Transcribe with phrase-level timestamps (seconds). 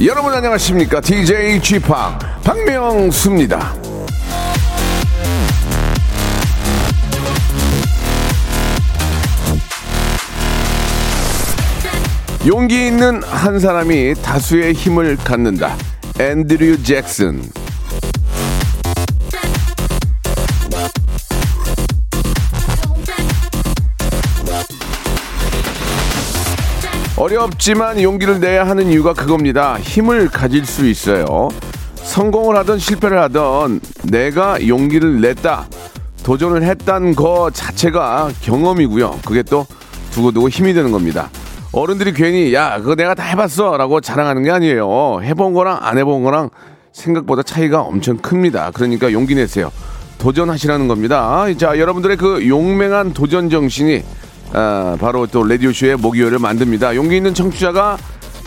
[0.00, 1.00] 여러분 안녕하십니까?
[1.00, 1.86] DJ Chip
[2.42, 3.76] 박명수입니다.
[12.44, 15.76] 용기 있는 한 사람이 다수의 힘을 갖는다.
[16.18, 17.63] 앤드류 잭슨.
[27.16, 29.78] 어렵지만 용기를 내야 하는 이유가 그겁니다.
[29.78, 31.48] 힘을 가질 수 있어요.
[31.94, 33.80] 성공을 하든 실패를 하든
[34.10, 35.68] 내가 용기를 냈다.
[36.24, 39.20] 도전을 했다는 거 자체가 경험이고요.
[39.24, 39.64] 그게 또
[40.10, 41.30] 두고두고 힘이 되는 겁니다.
[41.70, 45.20] 어른들이 괜히 야 그거 내가 다 해봤어 라고 자랑하는 게 아니에요.
[45.22, 46.50] 해본 거랑 안 해본 거랑
[46.92, 48.72] 생각보다 차이가 엄청 큽니다.
[48.72, 49.70] 그러니까 용기 내세요.
[50.18, 51.46] 도전하시라는 겁니다.
[51.58, 54.02] 자 여러분들의 그 용맹한 도전 정신이
[54.54, 56.94] 아, 바로 또 라디오쇼의 목요일을 만듭니다.
[56.96, 57.98] 용기 있는 청취자가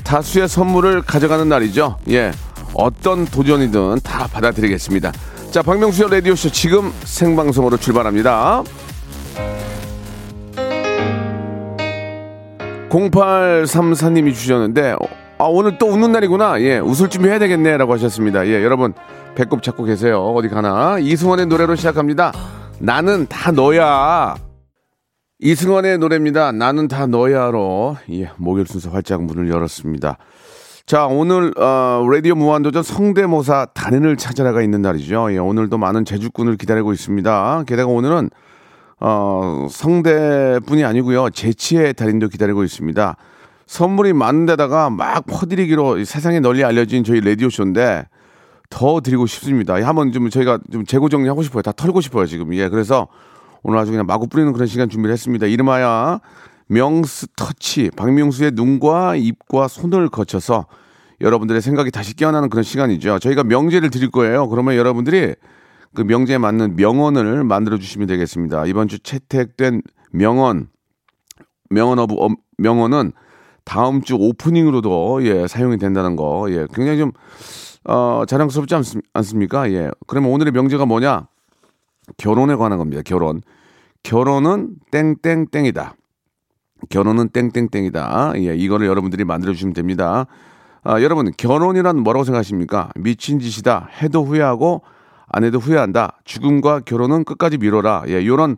[0.03, 1.97] 다수의 선물을 가져가는 날이죠.
[2.09, 2.31] 예.
[2.73, 5.11] 어떤 도전이든 다 받아드리겠습니다.
[5.51, 8.63] 자, 박명수의 라디오쇼 지금 생방송으로 출발합니다.
[12.89, 14.95] 0834님이 주셨는데,
[15.39, 16.61] 아, 오늘 또 웃는 날이구나.
[16.61, 17.77] 예, 웃을 준비 해야 되겠네.
[17.77, 18.47] 라고 하셨습니다.
[18.47, 18.93] 예, 여러분,
[19.35, 20.23] 배꼽 잡고 계세요.
[20.23, 20.97] 어디 가나.
[20.99, 22.31] 이승원의 노래로 시작합니다.
[22.79, 24.35] 나는 다 너야.
[25.39, 26.51] 이승원의 노래입니다.
[26.51, 30.17] 나는 다 너야로 예, 목요일 순서 활짝 문을 열었습니다.
[30.87, 35.31] 자, 오늘 어, 라디오 무한도전 성대모사 단연을 찾아라가 있는 날이죠.
[35.33, 37.65] 예, 오늘도 많은 제주꾼을 기다리고 있습니다.
[37.67, 38.31] 게다가 오늘은
[38.99, 41.29] 어, 성대뿐이 아니고요.
[41.29, 43.15] 재치의 달인도 기다리고 있습니다.
[43.67, 48.07] 선물이 많은 데다가 막 퍼드리기로 세상에 널리 알려진 저희 라디오 쇼인데
[48.71, 49.75] 더 드리고 싶습니다.
[49.75, 51.61] 한번 좀 저희가 좀 재고 정리하고 싶어요.
[51.61, 52.55] 다 털고 싶어요, 지금.
[52.55, 53.07] 예, 그래서
[53.63, 55.45] 오늘 아주 그냥 마구 뿌리는 그런 시간 준비를 했습니다.
[55.45, 56.21] 이름하여
[56.67, 60.67] 명스 터치, 박명수의 눈과 입과 손을 거쳐서
[61.21, 63.19] 여러분들의 생각이 다시 깨어나는 그런 시간이죠.
[63.19, 64.47] 저희가 명제를 드릴 거예요.
[64.49, 65.35] 그러면 여러분들이
[65.95, 68.65] 그 명제에 맞는 명언을 만들어 주시면 되겠습니다.
[68.65, 69.81] 이번 주 채택된
[70.11, 70.67] 명언,
[71.69, 73.13] 명언 어브 어, 명언은
[73.63, 76.47] 다음 주 오프닝으로도 예, 사용이 된다는 거.
[76.49, 77.11] 예, 굉장히 좀
[77.85, 79.71] 어, 자랑스럽지 않, 않습니까?
[79.71, 79.89] 예.
[80.05, 81.27] 그러면 오늘의 명제가 뭐냐?
[82.15, 83.01] 결혼에 관한 겁니다.
[83.03, 83.41] 결혼.
[84.03, 85.95] 결혼은 땡땡땡이다.
[86.89, 88.33] 결혼은 땡땡땡이다.
[88.37, 90.27] 예, 이거를 여러분들이 만들어 주시면 됩니다.
[90.83, 92.91] 아, 여러분, 결혼이란 뭐라고 생각하십니까?
[92.95, 93.89] 미친 짓이다.
[94.01, 94.83] 해도 후회하고
[95.27, 96.19] 안 해도 후회한다.
[96.23, 98.03] 죽음과 결혼은 끝까지 미뤄라.
[98.07, 98.55] 예, 요런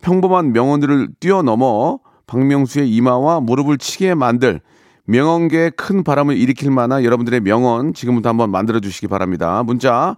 [0.00, 4.60] 평범한 명언들을 뛰어넘어 박명수의 이마와 무릎을 치게 만들
[5.06, 9.62] 명언계에 큰 바람을 일으킬 만한 여러분들의 명언 지금부터 한번 만들어 주시기 바랍니다.
[9.62, 10.16] 문자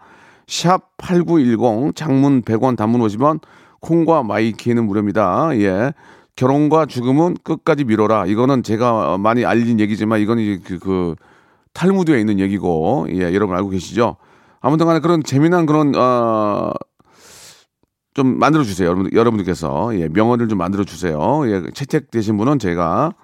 [0.50, 3.40] 샵 8910 장문 100원 단문 50원
[3.80, 5.50] 콩과 my K는 무료입니다.
[5.54, 5.92] 예.
[6.34, 8.26] 결혼과 죽음은 끝까지 미뤄라.
[8.26, 11.14] 이거는 제가 많이 알린 얘기지만 이건 그, 그
[11.72, 14.16] 탈무드에 있는 얘기고 예, 여러분 알고 계시죠?
[14.60, 16.72] 아무튼 간에 그런 재미난 그런 어,
[18.12, 18.88] 좀 만들어 주세요.
[18.88, 21.42] 여러분 여러분들께서 예, 명언을 좀 만들어 주세요.
[21.46, 23.14] 예, 채택되신 분은 제가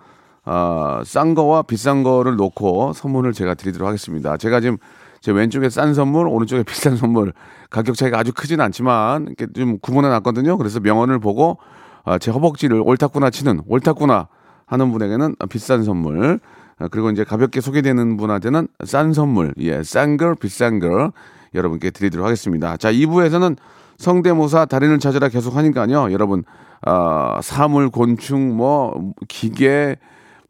[0.45, 4.37] 어, 싼 거와 비싼 거를 놓고 선물을 제가 드리도록 하겠습니다.
[4.37, 4.79] 제가 지금
[5.27, 7.33] 제 왼쪽에 싼 선물, 오른쪽에 비싼 선물
[7.69, 10.57] 가격 차이가 아주 크진 않지만 이렇게 좀 구분해 놨거든요.
[10.57, 11.59] 그래서 명언을 보고
[12.05, 14.29] 어, 제 허벅지를 옳다구나 치는 옳다구나
[14.67, 16.39] 하는 분에게는 비싼 선물
[16.79, 21.11] 어, 그리고 이제 가볍게 소개되는 분한테는 싼 선물, 예, 싼 걸, 비싼 걸
[21.57, 22.77] 여러분께 드리도록 하겠습니다.
[22.77, 23.57] 자, 2부에서는
[23.99, 26.13] 성대모사 달인을 찾아라 계속 하니까요.
[26.13, 26.45] 여러분,
[26.87, 29.97] 어, 사물, 곤충, 뭐, 기계,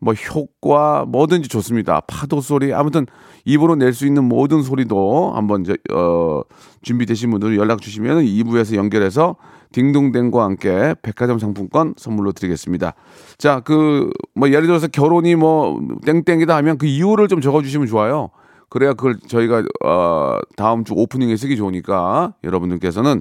[0.00, 2.00] 뭐, 효과, 뭐든지 좋습니다.
[2.00, 3.06] 파도 소리, 아무튼
[3.44, 6.42] 입으로 낼 수 있는 모든 소리도 한번, 저, 어,
[6.82, 9.36] 준비되신 분들 연락 주시면 2부에서 연결해서
[9.72, 12.94] 딩동댕과 함께 백화점 상품권 선물로 드리겠습니다.
[13.38, 18.30] 자, 그, 뭐, 예를 들어서 결혼이 뭐, 땡땡이다 하면 그 이유를 좀 적어 주시면 좋아요.
[18.68, 23.20] 그래야 그걸 저희가, 어, 다음 주 오프닝에 쓰기 좋으니까 여러분들께서는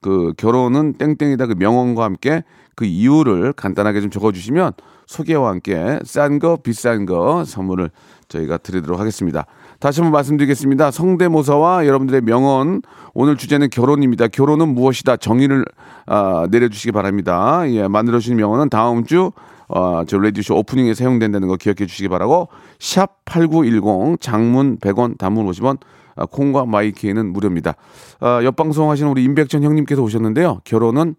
[0.00, 2.44] 그 결혼은 땡땡이다 그 명언과 함께
[2.74, 4.72] 그 이유를 간단하게 좀 적어 주시면
[5.06, 7.90] 소개와 함께 싼 거, 비싼 거 선물을
[8.28, 9.46] 저희가 드리도록 하겠습니다.
[9.78, 10.90] 다시 한번 말씀드리겠습니다.
[10.90, 12.82] 성대모사와 여러분들의 명언
[13.14, 14.28] 오늘 주제는 결혼입니다.
[14.28, 15.64] 결혼은 무엇이다 정의를
[16.06, 17.62] 아, 내려주시기 바랍니다.
[17.68, 19.30] 예, 만들어 주신 명언은 다음 주
[19.68, 22.48] 어, 저 라디오쇼 오프닝에 사용된다는 거 기억해 주시기 바라고
[22.78, 25.78] 샵 8910 장문 100원 단문 50원
[26.16, 27.74] 아, 콩과 마이키에는 무료입니다.
[28.20, 30.60] 아, 옆방송 하시는 우리 임백천 형님께서 오셨는데요.
[30.64, 31.14] 결혼은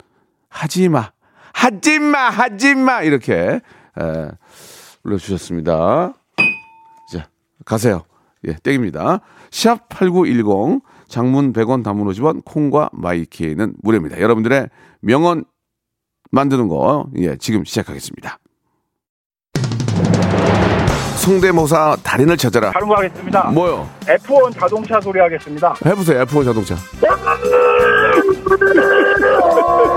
[0.50, 1.12] 하지 마.
[1.58, 2.30] 하지 마.
[2.30, 3.02] 하지 마.
[3.02, 3.62] 이렇게 에,
[5.02, 6.14] 불러주셨습니다.
[7.12, 7.28] 자,
[7.66, 8.04] 가세요.
[8.48, 9.22] 예, 땡입니다.
[9.50, 14.22] 샵8910 장문 100원 단문 50원 콩과 마이키에는 무료입니다.
[14.22, 14.70] 여러분들의
[15.02, 15.46] 명언
[16.32, 18.38] 만드는 거 예, 지금 시작하겠습니다.
[21.18, 22.72] 성대모사 달인을 찾아라.
[22.72, 23.50] 다른 거 하겠습니다.
[23.50, 23.90] 뭐요?
[24.02, 25.74] F1 자동차 소리 하겠습니다.
[25.86, 26.24] 해보세요.
[26.24, 26.76] F1 자동차.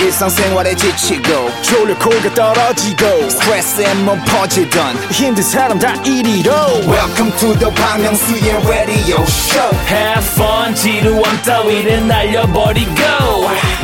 [0.00, 6.50] 일상생활에 지치고, 졸려 코가 떨어지고, 스트레스에 몸 퍼지던, 힘든 사람 다 이리로.
[6.88, 12.92] welcome to the Bang Myung-soo's radio show Have fun 지루함 따위를 날려버리고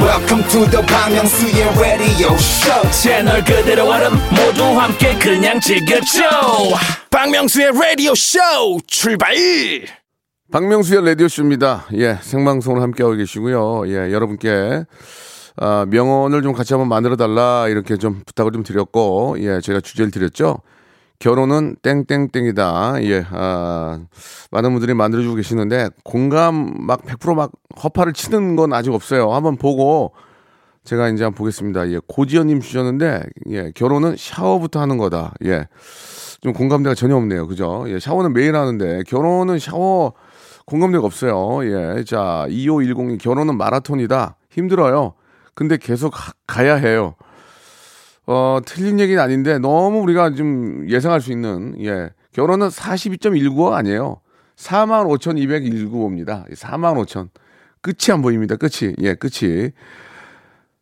[0.00, 6.22] welcome to the Bang Myung-soo's radio show 채널 그대로 얼음 모두 함께 그냥 즐겨줘
[7.10, 8.38] 박명수의 라디오 쇼
[8.86, 9.34] 출발
[10.52, 11.86] 박명수의 라디오 쇼입니다.
[11.94, 13.88] 예, 생방송을 함께하고 계시고요.
[13.88, 14.84] 예, 여러분께
[15.58, 20.10] 아, 명언을 좀 같이 한번 만들어 달라 이렇게 좀 부탁을 좀 드렸고, 예, 제가 주제를
[20.10, 20.58] 드렸죠.
[21.18, 23.02] 결혼은 땡땡땡이다.
[23.04, 24.00] 예, 아,
[24.50, 29.32] 많은 분들이 만들어주고 계시는데 공감 막 100%막 허파를 치는 건 아직 없어요.
[29.32, 30.12] 한번 보고
[30.84, 31.90] 제가 이제 한번 보겠습니다.
[31.90, 35.32] 예, 고지연님 주셨는데, 예, 결혼은 샤워부터 하는 거다.
[35.46, 35.68] 예,
[36.42, 37.46] 좀 공감대가 전혀 없네요.
[37.48, 37.86] 그죠?
[37.88, 40.12] 예, 샤워는 매일 하는데 결혼은 샤워
[40.66, 41.64] 공감대가 없어요.
[41.64, 42.04] 예.
[42.04, 44.36] 자, 2510이 결혼은 마라톤이다.
[44.50, 45.14] 힘들어요.
[45.56, 46.12] 근데 계속
[46.46, 47.14] 가, 야 해요.
[48.26, 52.10] 어, 틀린 얘기는 아닌데 너무 우리가 좀 예상할 수 있는 예.
[52.32, 54.20] 결혼은 42.195 아니에요.
[54.56, 56.44] 45,219입니다.
[56.54, 57.30] 45,000.
[57.80, 58.56] 끝이 안 보입니다.
[58.56, 58.94] 끝이.
[59.00, 59.70] 예, 끝이.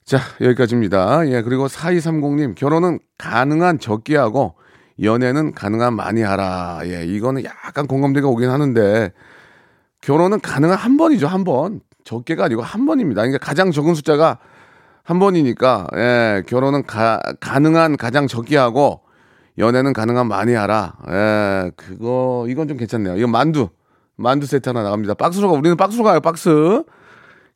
[0.04, 1.28] 자, 여기까지입니다.
[1.28, 4.56] 예, 그리고 4230님, 결혼은 가능한 적게 하고,
[5.00, 6.80] 연애는 가능한 많이 하라.
[6.84, 9.12] 예, 이거는 약간 공감대가 오긴 하는데,
[10.00, 11.80] 결혼은 가능한 한 번이죠, 한 번.
[12.04, 13.22] 적게가 아니고 한 번입니다.
[13.22, 14.38] 그러니까 가장 적은 숫자가
[15.04, 19.02] 한 번이니까, 예, 결혼은 가, 가능한 가장 적게 하고,
[19.58, 20.94] 연애는 가능한 많이 하라.
[21.08, 23.16] 예, 그거, 이건 좀 괜찮네요.
[23.18, 23.68] 이거 만두.
[24.16, 25.14] 만두 세트 하나 나갑니다.
[25.14, 26.82] 박스로 가, 우리는 박스로 가요, 박스.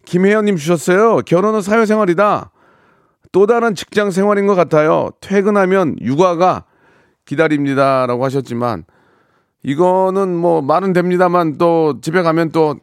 [0.04, 1.22] 김혜연님 주셨어요.
[1.22, 2.50] 결혼은 사회생활이다.
[3.32, 5.10] 또 다른 직장 생활인 것 같아요.
[5.20, 6.64] 퇴근하면 육아가
[7.24, 8.84] 기다립니다라고 하셨지만
[9.62, 12.76] 이거는 뭐 말은 됩니다만 또 집에 가면 또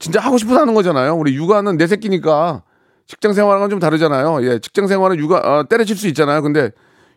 [0.00, 1.14] 진짜 하고 싶어서 하는 거잖아요.
[1.14, 2.64] 우리 육아는 내 새끼니까
[3.08, 4.44] 직장 생활과는 좀 다르잖아요.
[4.46, 6.42] 예, 직장 생활은 육아 어, 때려칠 수 있잖아요.
[6.42, 6.70] 근데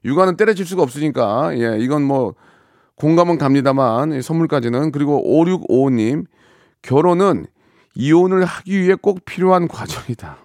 [0.05, 2.33] 육아는 때려칠 수가 없으니까 예, 이건 뭐
[2.95, 6.25] 공감은 갑니다만 이 선물까지는 그리고 5655님
[6.81, 7.45] 결혼은
[7.93, 10.37] 이혼을 하기 위해 꼭 필요한 과정이다.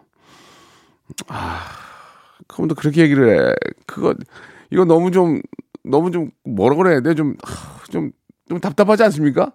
[1.28, 1.58] 아,
[2.48, 3.54] 그럼 또 그렇게 얘기를 해.
[3.86, 4.14] 그거
[4.70, 5.40] 이거 너무 좀
[5.84, 7.14] 너무 좀 뭐라 그래야 돼?
[7.14, 7.36] 좀
[7.90, 8.10] 좀
[8.48, 9.52] 좀 답답하지 않습니까?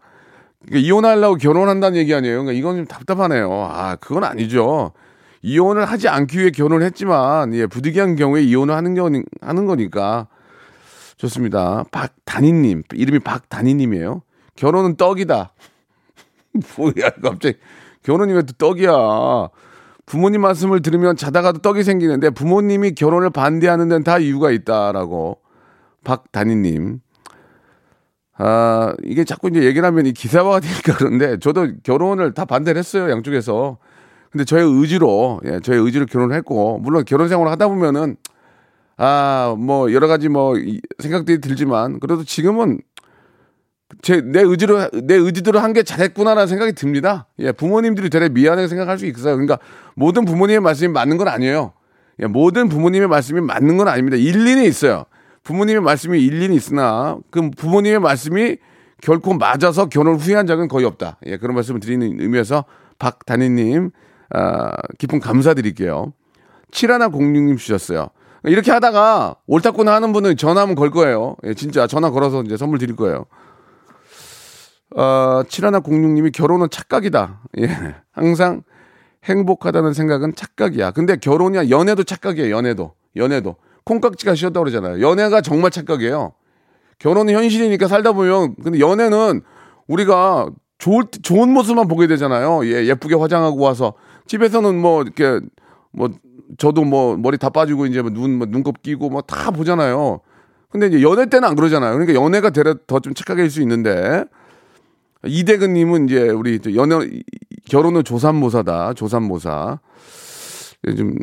[0.65, 2.43] 그러니까 이혼하려고 결혼한다는 얘기 아니에요.
[2.43, 3.51] 그러니까 이건 좀 답답하네요.
[3.71, 4.91] 아, 그건 아니죠.
[5.41, 9.09] 이혼을 하지 않기 위해 결혼을 했지만 예, 부득이한 경우에 이혼을 하는 거
[9.41, 10.27] 하는 거니까
[11.17, 11.83] 좋습니다.
[11.91, 14.21] 박단희님 이름이 박단희님이에요.
[14.55, 15.53] 결혼은 떡이다.
[16.77, 17.57] 뭐야 갑자기
[18.03, 18.91] 결혼이 왜 또 떡이야.
[20.05, 25.39] 부모님 말씀을 들으면 자다가도 떡이 생기는데 부모님이 결혼을 반대하는 데는 다 이유가 있다라고
[26.03, 26.99] 박단희님.
[28.37, 33.09] 아 이게 자꾸 이제 얘기를 하면 이 기사화가 되니까 그런데 저도 결혼을 다 반대를 했어요
[33.11, 33.77] 양쪽에서.
[34.31, 38.15] 근데 저의 의지로 예, 저의 의지로 결혼을 했고 물론 결혼 생활을 하다 보면은
[38.97, 42.79] 아 뭐 여러 가지 뭐 이- 생각들이 들지만 그래도 지금은
[44.01, 47.27] 제 내 의지로 내 의지대로 한 게 잘했구나라는 생각이 듭니다.
[47.39, 49.35] 예, 부모님들이 되레 미안하게 생각할 수 있어요.
[49.35, 49.59] 그러니까
[49.95, 51.73] 모든 부모님의 말씀이 맞는 건 아니에요.
[52.21, 54.15] 예, 모든 부모님의 말씀이 맞는 건 아닙니다.
[54.17, 55.05] 일리는 있어요.
[55.43, 58.57] 부모님의 말씀이 일리는 있으나 그 부모님의 말씀이
[59.01, 61.17] 결코 맞아서 결혼 후회한 적은 거의 없다.
[61.25, 62.63] 예, 그런 말씀을 드리는 의미에서
[62.99, 63.89] 박단희님
[64.33, 66.13] 아, 깊은 감사드릴게요.
[66.71, 68.07] 7106님 주셨어요.
[68.43, 71.35] 이렇게 하다가 옳다구나 하는 분은 전화 한번 걸 거예요.
[71.43, 73.25] 예, 진짜 전화 걸어서 이제 선물 드릴 거예요.
[74.95, 77.41] 어, 7106님이 결혼은 착각이다.
[77.59, 77.95] 예.
[78.11, 78.63] 항상
[79.23, 80.91] 행복하다는 생각은 착각이야.
[80.91, 82.53] 근데 결혼이야 연애도 착각이에요.
[82.55, 85.07] 연애도 연애도 콩깍지가 씌었다고 그러잖아요.
[85.07, 86.33] 연애가 정말 착각이에요.
[86.99, 89.41] 결혼은 현실이니까 살다 보면 근데 연애는
[89.87, 92.65] 우리가 좋을 때- 좋은 모습만 보게 되잖아요.
[92.65, 93.93] 예, 예쁘게 화장하고 와서
[94.27, 95.39] 집에서는 뭐 이렇게
[95.91, 96.09] 뭐
[96.57, 100.19] 저도 뭐 머리 다 빠지고 이제 눈뭐 눈곱 끼고 뭐 다 보잖아요.
[100.69, 101.93] 근데 이제 연애 때는 안 그러잖아요.
[101.97, 104.23] 그러니까 연애가 되려 더 좀 착하게 할 수 있는데
[105.25, 106.95] 이대근님은 이제 우리 또 연애
[107.69, 108.93] 결혼은 조산모사다.
[108.93, 109.79] 조산모사
[110.87, 111.15] 예, 좀,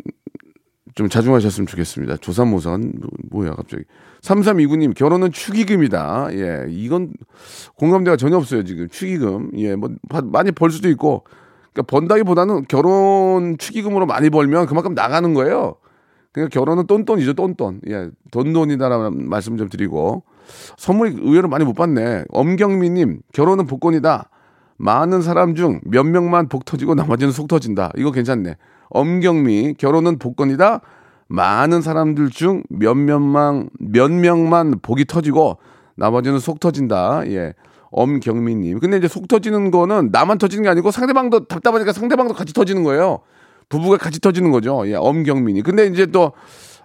[0.95, 2.17] 좀 자중하셨으면 좋겠습니다.
[2.17, 3.83] 조산모사는 뭐- 뭐야 갑자기
[4.21, 6.29] 3329님 결혼은 축의금이다.
[6.33, 7.11] 예, 이건
[7.75, 9.51] 공감대가 전혀 없어요 지금 축의금.
[9.57, 11.23] 예, 뭐 바- 많이 벌 수도 있고
[11.73, 15.75] 그러니까 번다기보다는 결혼 축의금으로 많이 벌면 그만큼 나가는 거예요.
[16.31, 17.81] 그러니까 결혼은 똔똔이죠, 똔똔.
[17.89, 20.23] 예, 돈돈이다라는 말씀 좀 드리고
[20.77, 22.25] 선물이 의외로 많이 못 받네.
[22.29, 24.29] 엄경미님 결혼은 복권이다.
[24.77, 27.91] 많은 사람 중 몇 명만 복 터지고 나머지는 속 터진다.
[27.97, 28.55] 이거 괜찮네.
[28.89, 30.81] 엄경미 결혼은 복권이다.
[31.27, 35.57] 많은 사람들 중 몇 명만 몇 명만 복이 터지고
[35.95, 37.23] 나머지는 속 터진다.
[37.27, 37.53] 예.
[37.91, 38.79] 엄경미님.
[38.79, 43.19] 근데 이제 속 터지는 거는 나만 터지는 게 아니고 상대방도 답답하니까 상대방도 같이 터지는 거예요.
[43.69, 44.83] 부부가 같이 터지는 거죠.
[44.87, 44.95] 예.
[44.95, 45.61] 엄경민이.
[45.63, 46.33] 근데 이제 또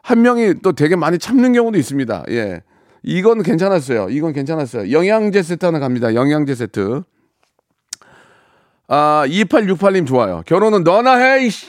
[0.05, 2.25] 한 명이 또 되게 많이 참는 경우도 있습니다.
[2.29, 2.61] 예.
[3.03, 4.11] 이건 괜찮았어요.
[4.11, 4.93] 이건 괜찮았어요.
[4.93, 6.15] 영양제 세트 하나 갑니다.
[6.15, 7.03] 영양제 세트.
[8.87, 10.43] 아, 2868님 좋아요.
[10.45, 11.67] 결혼은 너나 해, 이씨.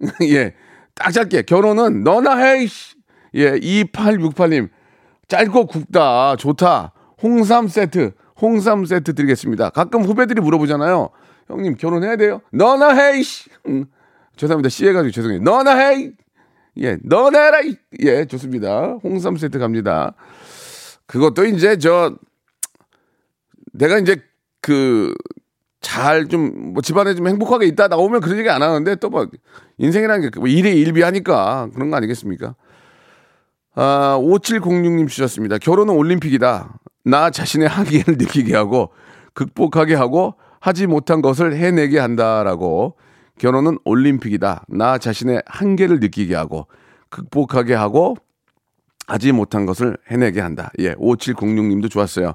[0.30, 0.54] 예.
[0.94, 1.42] 딱 짧게.
[1.42, 2.94] 결혼은 너나 해, 이씨.
[3.34, 3.52] 예.
[3.52, 4.70] 2868님.
[5.28, 6.36] 짧고 굵다.
[6.36, 6.92] 좋다.
[7.22, 8.12] 홍삼 세트.
[8.40, 9.70] 홍삼 세트 드리겠습니다.
[9.70, 11.10] 가끔 후배들이 물어보잖아요.
[11.48, 12.40] 형님, 결혼해야 돼요?
[12.52, 13.48] 너나 해, 이씨.
[13.66, 13.86] 음.
[14.36, 14.68] 죄송합니다.
[14.68, 15.40] 씨 해가지고 죄송해요.
[15.40, 16.12] 너나 해!
[16.78, 16.98] 예.
[17.02, 17.60] 너나 해라!
[17.62, 17.76] 이.
[18.02, 18.26] 예.
[18.26, 18.98] 좋습니다.
[19.02, 20.14] 홍삼 세트 갑니다.
[21.06, 22.14] 그것도 이제 저,
[23.72, 24.22] 내가 이제
[24.60, 25.14] 그,
[25.80, 29.26] 잘 좀, 뭐 집안에 좀 행복하게 있다 나오면 그런 얘기 안 하는데 또 뭐,
[29.78, 32.54] 인생이라는 게뭐 일에 일비하니까 그런 거 아니겠습니까?
[33.74, 35.58] 아, 5706님 주셨습니다.
[35.58, 36.78] 결혼은 올림픽이다.
[37.06, 38.90] 나 자신의 한계를 느끼게 하고,
[39.32, 42.96] 극복하게 하고, 하지 못한 것을 해내게 한다라고.
[43.38, 44.64] 결혼은 올림픽이다.
[44.68, 46.66] 나 자신의 한계를 느끼게 하고,
[47.08, 48.16] 극복하게 하고,
[49.06, 50.72] 하지 못한 것을 해내게 한다.
[50.80, 52.34] 예, 5706님도 좋았어요.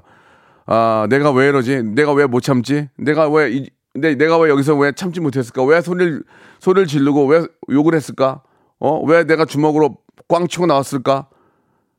[0.64, 1.82] 아, 내가 왜 이러지?
[1.82, 2.88] 내가 왜 못 참지?
[2.96, 5.62] 내가 왜, 이, 내, 내가 왜 여기서 왜 참지 못했을까?
[5.64, 6.22] 왜 소리를,
[6.60, 8.42] 소리를 지르고 왜 욕을 했을까?
[8.78, 9.98] 어, 왜 내가 주먹으로
[10.28, 11.28] 꽝 치고 나왔을까?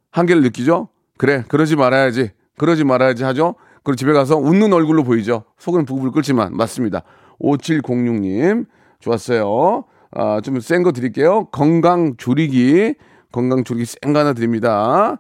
[0.10, 0.89] 한계를 느끼죠?
[1.20, 2.32] 그래, 그러지 말아야지.
[2.57, 3.55] 그러지 말아야지 하죠?
[3.83, 5.43] 그리고 집에 가서 웃는 얼굴로 보이죠?
[5.57, 6.55] 속은 부글부글 끓지만.
[6.55, 7.03] 맞습니다.
[7.41, 8.65] 5706님.
[9.00, 9.83] 좋았어요.
[10.15, 11.45] 아, 좀 센 거 드릴게요.
[11.51, 12.95] 건강 조리기.
[13.31, 15.17] 건강 조리기 센 거 하나 드립니다.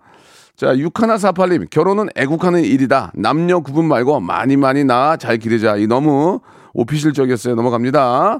[0.55, 3.11] 자, 6148님, 결혼은 애국하는 일이다.
[3.15, 5.75] 남녀 구분 말고 많이 많이 나 잘 기르자.
[5.77, 6.39] 이 너무
[6.73, 7.55] 오피실적이었어요.
[7.55, 8.39] 넘어갑니다.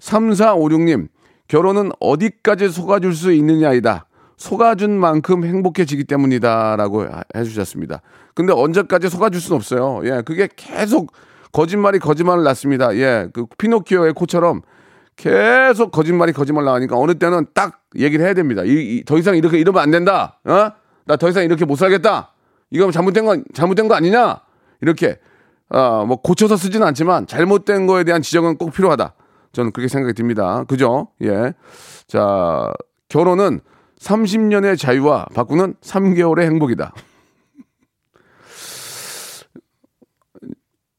[0.00, 1.08] 3456님,
[1.48, 4.05] 결혼은 어디까지 속아줄 수 있느냐이다.
[4.36, 6.76] 속아준 만큼 행복해지기 때문이다.
[6.76, 8.02] 라고 해주셨습니다.
[8.34, 10.00] 근데 언제까지 속아줄 수는 없어요.
[10.04, 11.12] 예, 그게 계속
[11.52, 12.94] 거짓말이 거짓말을 낳습니다.
[12.96, 14.60] 예, 그 피노키오의 코처럼
[15.16, 18.62] 계속 거짓말이 거짓말 나가니까 어느 때는 딱 얘기를 해야 됩니다.
[18.64, 20.38] 이, 이- 더 이상 이렇게 이러면 안 된다.
[20.44, 20.70] 어?
[21.06, 22.32] 나 더 이상 이렇게 못 살겠다.
[22.70, 24.40] 이거 잘못된 건 잘못된 거 아니냐?
[24.82, 25.18] 이렇게
[25.70, 29.14] 아, 뭐 고쳐서 쓰지는 않지만 잘못된 거에 대한 지적은 꼭 필요하다.
[29.52, 30.64] 저는 그렇게 생각이 듭니다.
[30.68, 31.08] 그죠?
[31.22, 31.54] 예.
[32.06, 32.70] 자,
[33.08, 33.60] 결혼은
[34.00, 36.92] 30년의 자유와 바꾸는 3개월의 행복이다.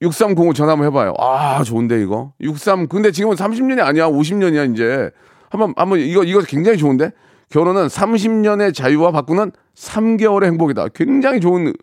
[0.02, 1.14] 6305 전화 한번 해봐요.
[1.18, 2.34] 아, 좋은데, 이거.
[2.40, 4.08] 63, 근데 지금은 30년이 아니야.
[4.08, 5.10] 50년이야, 이제.
[5.50, 7.12] 한번, 한번, 이거, 이거 굉장히 좋은데?
[7.50, 10.90] 결혼은 30년의 자유와 바꾸는 3개월의 행복이다.
[10.90, 11.74] 굉장히 좋은,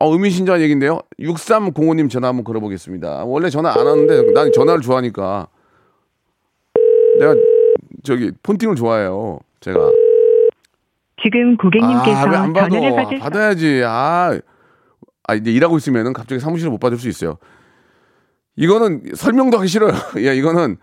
[0.00, 1.00] 어, 의미심장한 얘기인데요.
[1.18, 3.24] 6305님 전화 한번 걸어보겠습니다.
[3.24, 5.48] 원래 전화 안 하는데, 난 전화를 좋아하니까.
[7.18, 7.34] 내가,
[8.02, 9.40] 저기, 폰팅을 좋아해요.
[9.60, 9.78] 제가.
[11.22, 12.68] 지금 고객님께서 아, 안 받아?
[12.68, 13.82] 전화를 받을 수 받아야지.
[13.84, 14.38] 아,
[15.24, 17.38] 아, 이제 일하고 있으면은 갑자기 사무실을 못 받을 수 있어요.
[18.56, 19.92] 이거는 설명도 하기 싫어요.
[20.24, 20.76] 야, 이거는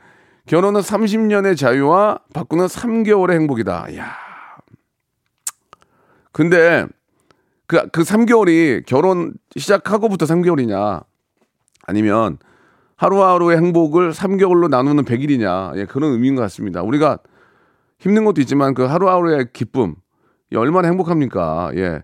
[0.45, 3.95] 결혼은 30년의 자유와 바꾸는 3개월의 행복이다.
[3.97, 4.15] 야.
[6.31, 6.87] 근데
[7.67, 11.03] 그, 그 3개월이 결혼 시작하고부터 3개월이냐
[11.85, 12.37] 아니면
[12.95, 15.77] 하루하루의 행복을 3개월로 나누는 100일이냐.
[15.77, 16.81] 예, 그런 의미인 것 같습니다.
[16.81, 17.19] 우리가
[17.99, 20.08] 힘든 것도 있지만 그 하루하루의 기쁨, 이
[20.55, 21.71] 얼마나 행복합니까?
[21.75, 22.03] 예.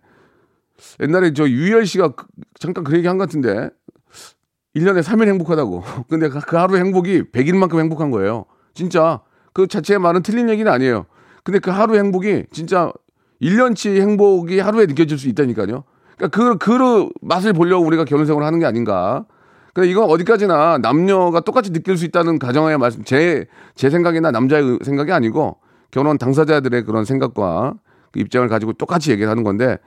[1.01, 2.25] 옛날에 저 유열 씨가 그-
[2.59, 3.69] 잠깐 그 얘기 한 것 같은데
[4.75, 5.83] 1년에 3일 행복하다고.
[6.09, 8.45] 근데 그, 그 하루 행복이 100일만큼 행복한 거예요.
[8.73, 9.21] 진짜
[9.53, 11.05] 그 자체의 말은 틀린 얘기는 아니에요.
[11.43, 12.91] 근데 그 하루 행복이 진짜
[13.41, 15.83] 1년치 행복이 하루에 느껴질 수 있다니까요.
[16.17, 19.25] 그러니까 그, 그 맛을 보려고 우리가 결혼 생활을 하는 게 아닌가.
[19.73, 25.11] 근데 이건 어디까지나 남녀가 똑같이 느낄 수 있다는 가정하에 말씀, 제, 제 생각이나 남자의 생각이
[25.11, 25.57] 아니고
[25.91, 27.73] 결혼 당사자들의 그런 생각과
[28.15, 29.77] 그 입장을 가지고 똑같이 얘기를 하는 건데,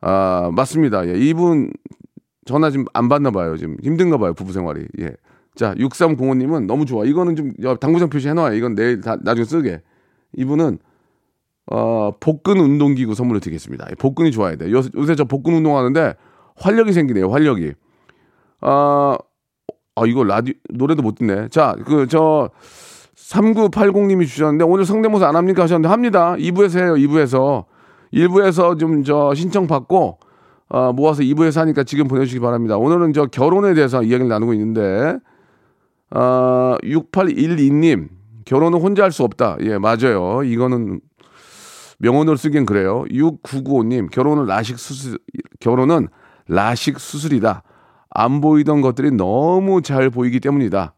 [0.00, 1.06] 아, 맞습니다.
[1.06, 1.70] 예, 이분
[2.46, 3.56] 전화 지금 안 받나 봐요.
[3.58, 4.32] 지금 힘든가 봐요.
[4.32, 4.86] 부부 생활이.
[5.00, 5.12] 예.
[5.54, 7.04] 자, 6305님은 너무 좋아.
[7.04, 8.54] 이거는 좀 야, 당구장 표시 해놔요.
[8.54, 9.82] 이건 내일 다, 나중에 쓰게.
[10.38, 10.78] 이분은
[11.70, 13.86] 어, 복근 운동기구 선물로 드리겠습니다.
[13.90, 14.72] 예, 복근이 좋아야 돼.
[14.72, 16.14] 요, 요새 저 복근 운동하는데
[16.56, 17.30] 활력이 생기네요.
[17.30, 17.74] 활력이.
[18.62, 19.18] 아,
[19.94, 21.48] 아 이거 라디오 노래도 못 듣네.
[21.48, 22.50] 자, 그 저
[23.30, 26.34] 3980님이 주셨는데 오늘 성대모사 안 합니까 하셨는데 합니다.
[26.36, 26.94] 2부에서 해요.
[26.94, 27.64] 2부에서.
[28.12, 30.18] 1부에서 좀 저 신청 받고
[30.68, 32.76] 어, 모아서 2부에서 하니까 지금 보내주시기 바랍니다.
[32.76, 35.16] 오늘은 저 결혼에 대해서 이야기를 나누고 있는데
[36.10, 38.08] 어, 6812님
[38.44, 39.56] 결혼은 혼자 할 수 없다.
[39.60, 40.42] 예, 맞아요.
[40.44, 41.00] 이거는
[41.98, 43.04] 명언으로 쓰기엔 그래요.
[43.10, 45.18] 6995님, 결혼은 라식 수술,
[45.60, 46.08] 결혼은
[46.48, 47.62] 라식 수술이다.
[48.10, 50.94] 안 보이던 것들이 너무 잘 보이기 때문이다.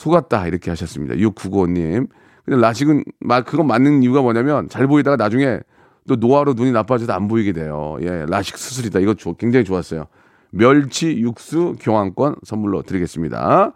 [0.00, 0.46] 속았다.
[0.46, 1.14] 이렇게 하셨습니다.
[1.16, 2.08] 6995님.
[2.44, 3.04] 근데 라식은,
[3.44, 5.60] 그건 맞는 이유가 뭐냐면 잘 보이다가 나중에
[6.08, 7.98] 또 노화로 눈이 나빠져서 안 보이게 돼요.
[8.00, 9.00] 예, 라식 수술이다.
[9.00, 10.06] 이거 조, 굉장히 좋았어요.
[10.52, 13.72] 멸치 육수 교환권 선물로 드리겠습니다.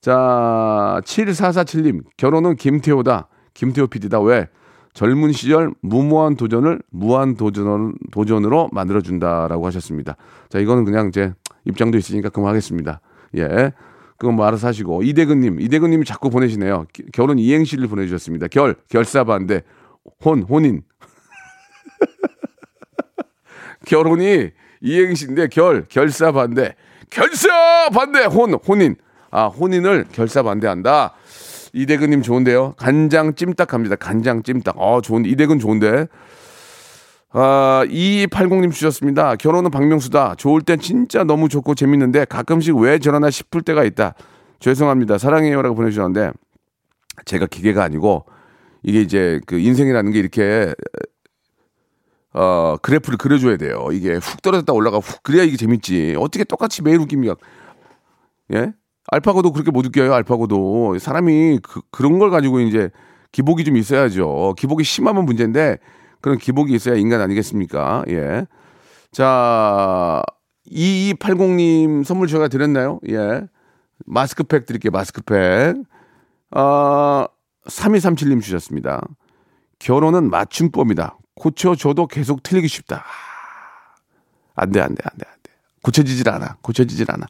[0.00, 3.26] 자, 7447님, 결혼은 김태호다.
[3.54, 4.20] 김태호 PD다.
[4.20, 4.46] 왜?
[4.94, 10.16] 젊은 시절 무모한 도전을 무한 도전, 도전으로 만들어준다라고 하셨습니다.
[10.48, 11.34] 자, 이거는 그냥 제
[11.64, 13.00] 입장도 있으니까 그만하겠습니다.
[13.38, 13.72] 예.
[14.18, 15.04] 그건 뭐 알아서 하시고.
[15.04, 16.86] 이대근님, 이대근님이 자꾸 보내시네요.
[16.92, 18.48] 기- 결혼 이행시를 보내주셨습니다.
[18.48, 19.62] 결, 결사반대,
[20.24, 20.82] 혼, 혼인.
[23.86, 26.74] 결혼이 이행시인데 결, 결사반대.
[27.10, 28.96] 결사반대, 혼, 혼인.
[29.30, 31.14] 아, 혼인을 결사반대한다.
[31.72, 32.74] 이대근님 좋은데요.
[32.76, 33.96] 간장 찜닭 갑니다.
[33.96, 34.76] 간장 찜닭.
[34.78, 36.06] 어, 좋은, 이대근 좋은데.
[37.30, 39.36] 아, 2280님 주셨습니다.
[39.36, 40.36] 결혼은 박명수다.
[40.36, 44.14] 좋을 땐 진짜 너무 좋고 재밌는데 가끔씩 왜 저러나 싶을 때가 있다.
[44.60, 45.18] 죄송합니다.
[45.18, 46.32] 사랑해요라고 보내주셨는데
[47.26, 48.24] 제가 기계가 아니고
[48.82, 50.74] 이게 이제 그 인생이라는 게 이렇게
[52.32, 53.88] 어, 그래프를 그려줘야 돼요.
[53.92, 56.14] 이게 훅 떨어졌다 올라가 훅 그래야 이게 재밌지.
[56.18, 57.36] 어떻게 똑같이 매일 웃깁니까?
[58.54, 58.72] 예?
[59.10, 60.14] 알파고도 그렇게 못 웃겨요.
[60.14, 62.90] 알파고도 사람이 그, 그런 걸 가지고 이제
[63.32, 64.54] 기복이 좀 있어야죠.
[64.56, 65.78] 기복이 심하면 문제인데
[66.20, 68.04] 그런 기복이 있어야 인간 아니겠습니까?
[68.08, 68.46] 예.
[69.10, 70.22] 자,
[70.70, 73.00] 2280님 선물 제가 드렸나요?
[73.08, 73.42] 예.
[74.06, 74.90] 마스크팩 드릴게요.
[74.90, 75.76] 마스크팩.
[76.50, 77.28] 아,
[77.66, 79.06] 3237님 주셨습니다.
[79.78, 81.18] 결혼은 맞춤법이다.
[81.36, 83.04] 고쳐줘도 계속 틀리기 쉽다.
[84.54, 85.52] 안 돼, 안 돼, 안 돼, 안 돼.
[85.82, 86.56] 고쳐지질 않아.
[86.62, 87.26] 고쳐지질 않아.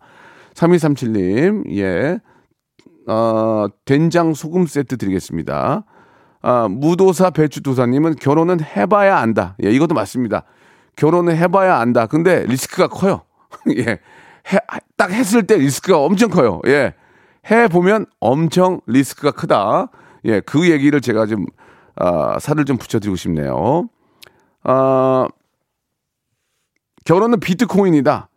[0.55, 2.19] 3237님, 예.
[3.07, 5.85] 어, 된장 소금 세트 드리겠습니다.
[6.41, 9.57] 아, 무도사 배추도사님은 결혼은 해봐야 안다.
[9.65, 10.45] 예, 이것도 맞습니다.
[10.97, 12.07] 결혼은 해봐야 안다.
[12.07, 13.23] 근데 리스크가 커요.
[13.77, 13.99] 예.
[14.53, 14.59] 해,
[14.97, 16.61] 딱 했을 때 리스크가 엄청 커요.
[16.67, 16.95] 예.
[17.51, 19.89] 해 보면 엄청 리스크가 크다.
[20.25, 21.47] 예, 그 얘기를 제가 좀,
[21.97, 23.89] 아, 살을 좀 붙여드리고 싶네요.
[24.65, 25.27] 아,
[27.05, 28.29] 결혼은 비트코인이다.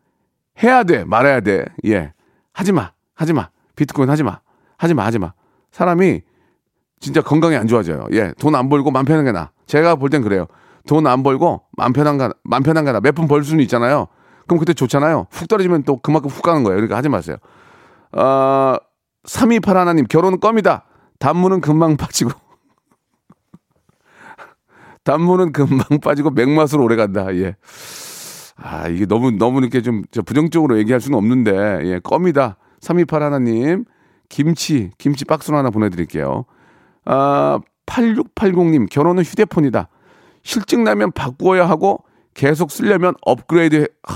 [0.63, 1.65] 해야 돼, 말아야 돼.
[1.85, 2.13] 예.
[2.53, 2.91] 하지 마.
[3.15, 3.49] 하지 마.
[3.75, 4.39] 비트코인 하지 마.
[4.77, 5.05] 하지 마.
[5.05, 5.33] 하지 마.
[5.71, 6.21] 사람이
[7.01, 8.07] 진짜 건강이 안 좋아져요.
[8.13, 8.33] 예.
[8.39, 9.51] 돈 안 벌고 맘 편한 게 나.
[9.67, 10.45] 제가 볼 땐 그래요.
[10.87, 12.99] 돈 안 벌고 맘 편한 가, 맘 편한 게 나.
[13.01, 14.07] 몇 푼 벌 수는 있잖아요.
[14.47, 15.27] 그럼 그때 좋잖아요.
[15.31, 16.77] 훅 떨어지면 또 그만큼 훅 가는 거예요.
[16.77, 17.35] 그러니까 하지 마세요.
[18.13, 18.75] 어,
[19.25, 20.85] 328 하나님, 결혼은 껌이다.
[21.19, 22.31] 단무는 금방 빠지고.
[25.03, 27.33] 단무는 금방 빠지고 맥맛으로 오래 간다.
[27.35, 27.55] 예.
[28.57, 32.57] 아, 이게 너무, 너무 이렇게 좀, 저 부정적으로 얘기할 수는 없는데, 예, 껌이다.
[32.79, 33.85] 328 하나님,
[34.29, 36.45] 김치, 김치 박스로 하나 보내드릴게요.
[37.05, 39.87] 아, 8680님, 결혼은 휴대폰이다.
[40.43, 44.15] 실증 나면 바꾸어야 하고, 계속 쓰려면 업그레이드, 해- 하...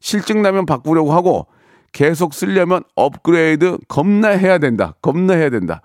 [0.00, 1.46] 실증 나면 바꾸려고 하고,
[1.92, 4.94] 계속 쓰려면 업그레이드 겁나 해야 된다.
[5.02, 5.80] 겁나 해야 된다.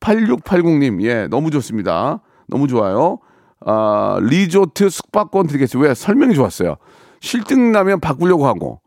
[0.00, 2.20] 8680님, 예, 너무 좋습니다.
[2.48, 3.18] 너무 좋아요.
[3.64, 5.88] 아, 리조트 숙박권 드리겠습니다.
[5.88, 5.94] 왜?
[5.94, 6.76] 설명이 좋았어요.
[7.20, 8.80] 실증 나면 바꾸려고 하고,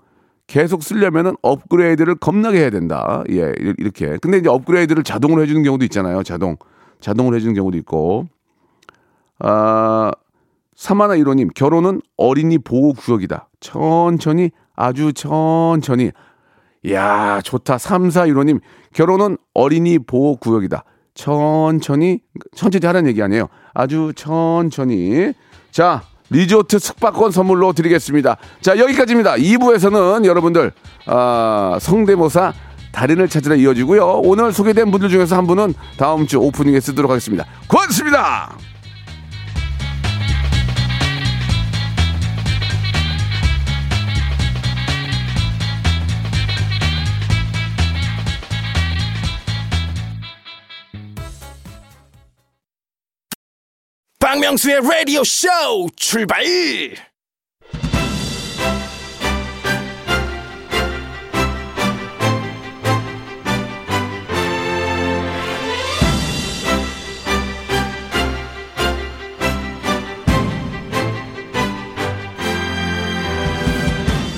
[0.50, 3.24] 계속 쓰려면은 업그레이드를 겁나게 해야 된다.
[3.30, 4.18] 예, 이- 이렇게.
[4.18, 6.24] 근데 이제 업그레이드를 자동으로 해주는 경우도 있잖아요.
[6.24, 6.58] 자동.
[7.00, 8.26] 자동으로 해주는 경우도 있고.
[9.38, 10.12] 아,
[10.76, 13.48] 사마나 1호님, 결혼은 어린이 보호 구역이다.
[13.60, 16.12] 천천히, 아주 천천히.
[16.84, 17.78] 이야, 좋다.
[17.78, 18.60] 3415님,
[18.92, 20.84] 결혼은 어린이 보호 구역이다.
[21.14, 22.22] 천천히,
[22.56, 23.50] 천천히 하라는 얘기 아니에요.
[23.76, 25.32] 아주 천천히.
[25.70, 28.38] 자, 리조트 숙박권 선물로 드리겠습니다.
[28.62, 29.36] 자, 여기까지입니다.
[29.36, 30.72] 2부에서는 여러분들,
[31.06, 32.54] 아, 성대모사
[32.92, 34.22] 달인을 찾으러 이어지고요.
[34.24, 37.46] 오늘 소개된 분들 중에서 한 분은 다음 주 오프닝에 쓰도록 하겠습니다.
[37.68, 38.69] 고맙습니다!
[54.30, 55.48] 박명수의 라디오 쇼
[55.96, 56.44] 출발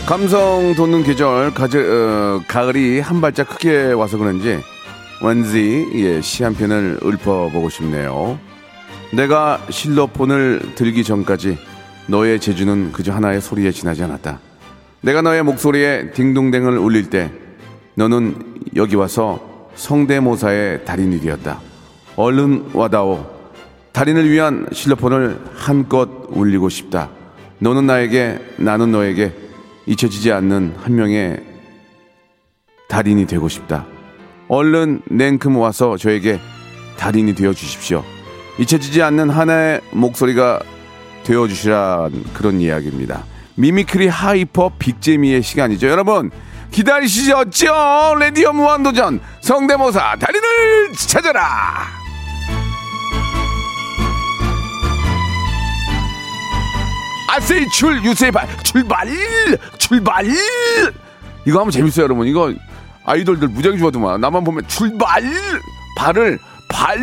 [0.08, 4.58] 감성 돋는 계절 가제, 어, 가을이 한 발짝 크게 와서 그런지
[5.22, 8.40] 왠지 예, 시 한 편을 읊어보고 싶네요.
[9.14, 11.58] 내가 실로폰을 들기 전까지
[12.08, 14.40] 너의 재주는 그저 하나의 소리에 지나지 않았다.
[15.02, 17.32] 내가 너의 목소리에 딩동댕을 울릴 때
[17.96, 18.36] 너는
[18.76, 21.60] 여기 와서 성대모사의 달인이 되었다.
[22.16, 23.42] 얼른 와다오.
[23.92, 27.10] 달인을 위한 실로폰을 한껏 울리고 싶다.
[27.60, 29.34] 너는 나에게, 나는 너에게
[29.86, 31.44] 잊혀지지 않는 한 명의
[32.88, 33.86] 달인이 되고 싶다.
[34.48, 36.40] 얼른 냉큼 와서 저에게
[36.98, 38.04] 달인이 되어 주십시오.
[38.58, 40.60] 잊혀지지 않는 하나의 목소리가
[41.24, 43.24] 되어 주시란 그런 이야기입니다.
[43.56, 45.88] mimicry hyper big재미의 시간이죠.
[45.88, 46.32] 여러분
[46.72, 47.44] 기다리시죠?
[48.20, 52.02] 레디오 무한도전 성대모사 달인을 찾아라.
[57.32, 59.08] I say 출 you say 발 출발
[59.78, 60.26] 출발
[61.46, 62.54] 이거 하면 재밌어요 여러분 이거
[63.06, 65.24] 아이돌들 무지하게 좋아하더만 나만 보면 출발
[65.96, 66.40] 발을
[66.72, 66.98] 발!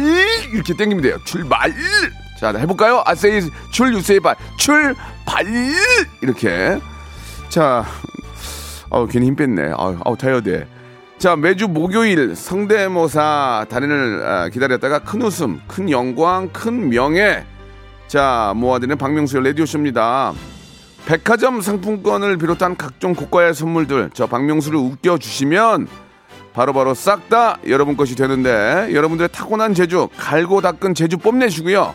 [0.53, 1.19] 이렇게 땡기면 돼요.
[1.25, 1.73] 출발!
[2.41, 3.03] 자 해볼까요?
[3.05, 4.37] I say 출 you say 발.
[4.57, 5.45] 출발!
[6.23, 6.81] 이렇게.
[7.49, 7.85] 자
[8.91, 9.73] 어, 괜히 힘 뺐네.
[9.77, 10.67] 아우, 아우 타이어드
[11.19, 17.45] 자 매주 목요일 성대모사 달인을 아, 기다렸다가 큰 웃음 큰 영광 큰 명예.
[18.07, 20.33] 자 모아드는 박명수의 라디오 쇼입니다.
[21.07, 25.89] 백화점 상품권을 비롯한 각종 고가의 선물들 저 박명수를 웃겨 주시면
[26.55, 31.95] 바로바로 싹 다 여러분 것이 되는데 여러분들의 타고난 재주 갈고 닦은 재주 뽐내시고요.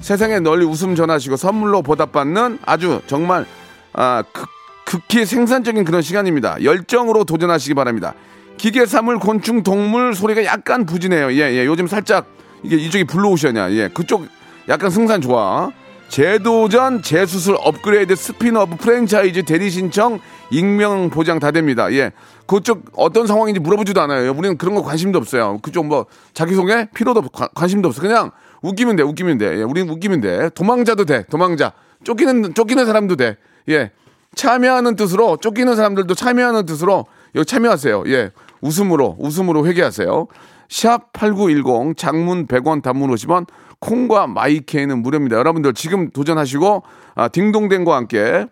[0.00, 3.46] 세상에 널리 웃음 전하시고 선물로 보답받는 아주 정말
[3.92, 4.48] 아, 극,
[4.84, 6.62] 극히 생산적인 그런 시간입니다.
[6.64, 8.14] 열정으로 도전하시기 바랍니다.
[8.56, 11.32] 기계, 사물, 곤충, 동물 소리가 약간 부진해요.
[11.32, 11.66] 예, 예.
[11.66, 12.26] 요즘 살짝
[12.62, 13.72] 이게 이쪽이 블루오션이야.
[13.72, 13.88] 예.
[13.88, 14.26] 그쪽
[14.68, 15.70] 약간 승산 좋아.
[16.08, 20.20] 재도전, 재수술, 업그레이드, 스피너브, 프랜차이즈, 대리 신청,
[20.52, 21.90] 익명 보장 다 됩니다.
[21.92, 22.12] 예.
[22.46, 24.30] 그쪽 어떤 상황인지 물어보지도 않아요.
[24.32, 25.58] 우리는 그런 거 관심도 없어요.
[25.62, 28.00] 그쪽 뭐 자기소개 필요도 없고 관- 관심도 없어.
[28.02, 28.30] 그냥
[28.62, 29.02] 웃기면 돼.
[29.02, 29.58] 웃기면 돼.
[29.58, 29.62] 예.
[29.62, 30.50] 우리는 웃기면 돼.
[30.50, 31.24] 도망자도 돼.
[31.30, 31.72] 도망자.
[32.04, 33.36] 쫓기는 쫓기는 사람도 돼.
[33.70, 33.90] 예.
[34.34, 38.04] 참여하는 뜻으로 쫓기는 사람들도 참여하는 뜻으로 여기 참여하세요.
[38.08, 38.30] 예.
[38.60, 40.26] 웃음으로 웃음으로 회개하세요.
[40.68, 43.46] 샵 8910 장문 100원 단문 50원
[43.80, 45.36] 콩과 마이케이는 무료입니다.
[45.36, 46.82] 여러분들 지금 도전하시고
[47.14, 48.46] 아, 딩동댕과 함께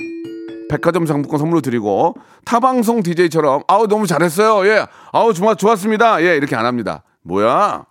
[0.71, 4.67] 백화점 상품권 선물로 드리고 타방송 DJ처럼 아우 너무 잘했어요.
[4.71, 4.87] 예.
[5.13, 6.23] 아우 정말 좋았습니다.
[6.23, 6.37] 예.
[6.37, 7.03] 이렇게 안 합니다.
[7.23, 7.85] 뭐야?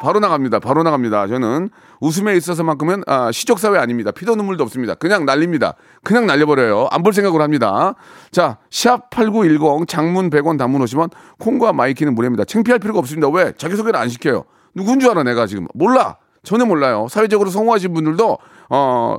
[0.00, 0.60] 바로 나갑니다.
[0.60, 1.26] 바로 나갑니다.
[1.26, 4.12] 저는 웃음에 있어서만큼은 아, 시적 사회 아닙니다.
[4.12, 4.94] 피도 눈물도 없습니다.
[4.94, 5.74] 그냥 날립니다.
[6.04, 6.86] 그냥 날려버려요.
[6.92, 7.94] 안 볼 생각으로 합니다.
[8.30, 11.10] 자, 샵 8910 장문 100원 단문 50원
[11.40, 12.44] 콩과 my K는 무료입니다.
[12.44, 13.28] 창피할 필요가 없습니다.
[13.28, 13.52] 왜?
[13.56, 14.44] 자기 소개를 안 시켜요.
[14.74, 15.66] 누군 줄 알아 내가 지금.
[15.74, 16.18] 몰라.
[16.44, 17.08] 전혀 몰라요.
[17.10, 18.38] 사회적으로 성공하신 분들도
[18.70, 19.16] 어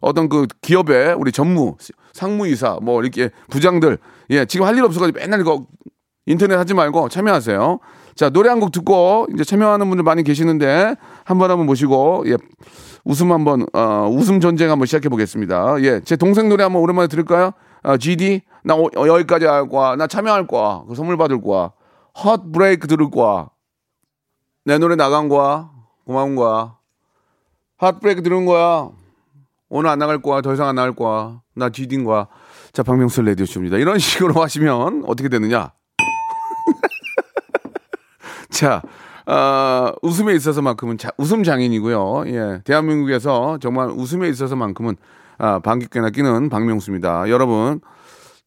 [0.00, 1.76] 어떤 그 기업의 우리 전무,
[2.12, 3.98] 상무이사, 뭐 이렇게 부장들,
[4.30, 5.66] 예, 지금 할 일 없어가지고 맨날 이거
[6.26, 7.78] 인터넷 하지 말고 참여하세요.
[8.14, 12.36] 자, 노래 한 곡 듣고 이제 참여하는 분들 많이 계시는데 한번 한번 모시고, 예,
[13.04, 15.82] 웃음 한번, 어, 웃음 전쟁 한번 시작해 보겠습니다.
[15.82, 17.52] 예, 제 동생 노래 한번 오랜만에 들을까요?
[17.82, 18.42] 아, GD?
[18.64, 19.96] 나 오- 어, 여기까지 할 거야.
[19.96, 20.84] 나 참여할 거야.
[20.88, 21.72] 그 선물 받을 거야.
[22.22, 23.48] Heartbreaker 들을 거야.
[24.64, 25.70] 내 노래 나간 거야.
[26.06, 26.76] 고마운 거야.
[27.78, 28.90] Heartbreaker 들은 거야.
[29.74, 30.42] 오늘 안 나갈 거야.
[30.42, 31.40] 더 이상 안 나갈 거야.
[31.56, 32.26] 나 GD인 거야.
[32.74, 33.78] 자, 박명수 라디오 쇼입니다.
[33.78, 35.72] 이런 식으로 하시면 어떻게 되느냐?
[38.50, 38.82] 자,
[39.24, 42.24] 어, 웃음에 있어서만큼은 자, 웃음 장인이고요.
[42.26, 44.96] 예, 대한민국에서 정말 웃음에 있어서만큼은
[45.38, 47.30] 아, 방귀깨나 끼는 박명수입니다.
[47.30, 47.80] 여러분,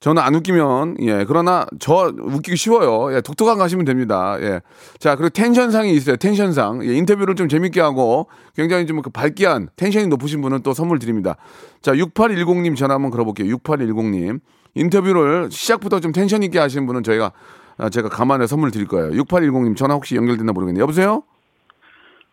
[0.05, 3.11] 저는 안 웃기면 예, 그러나 저 웃기기 쉬워요.
[3.15, 4.37] 예, 독특한 거 하시면 됩니다.
[4.39, 4.61] 예,
[4.99, 6.15] 자 그리고 텐션상이 있어요.
[6.15, 11.37] 텐션상 예, 인터뷰를 좀 재밌게 하고 굉장히 좀그 밝기한 텐션이 높으신 분은 또 선물 드립니다.
[11.81, 13.57] 자 6810님 전화 한번 걸어볼게요.
[13.57, 14.41] 6810님
[14.75, 17.31] 인터뷰를 시작부터 좀 텐션 있게 하시는 분은 저희가
[17.79, 19.09] 아, 제가 감안해 선물 드릴 거예요.
[19.23, 20.83] 6810님 전화 혹시 연결됐나 모르겠네요.
[20.83, 21.23] 여보세요?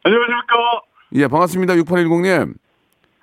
[0.04, 0.82] 안녕하십니까.
[1.14, 1.72] 예, 반갑습니다.
[1.76, 2.52] 6810님.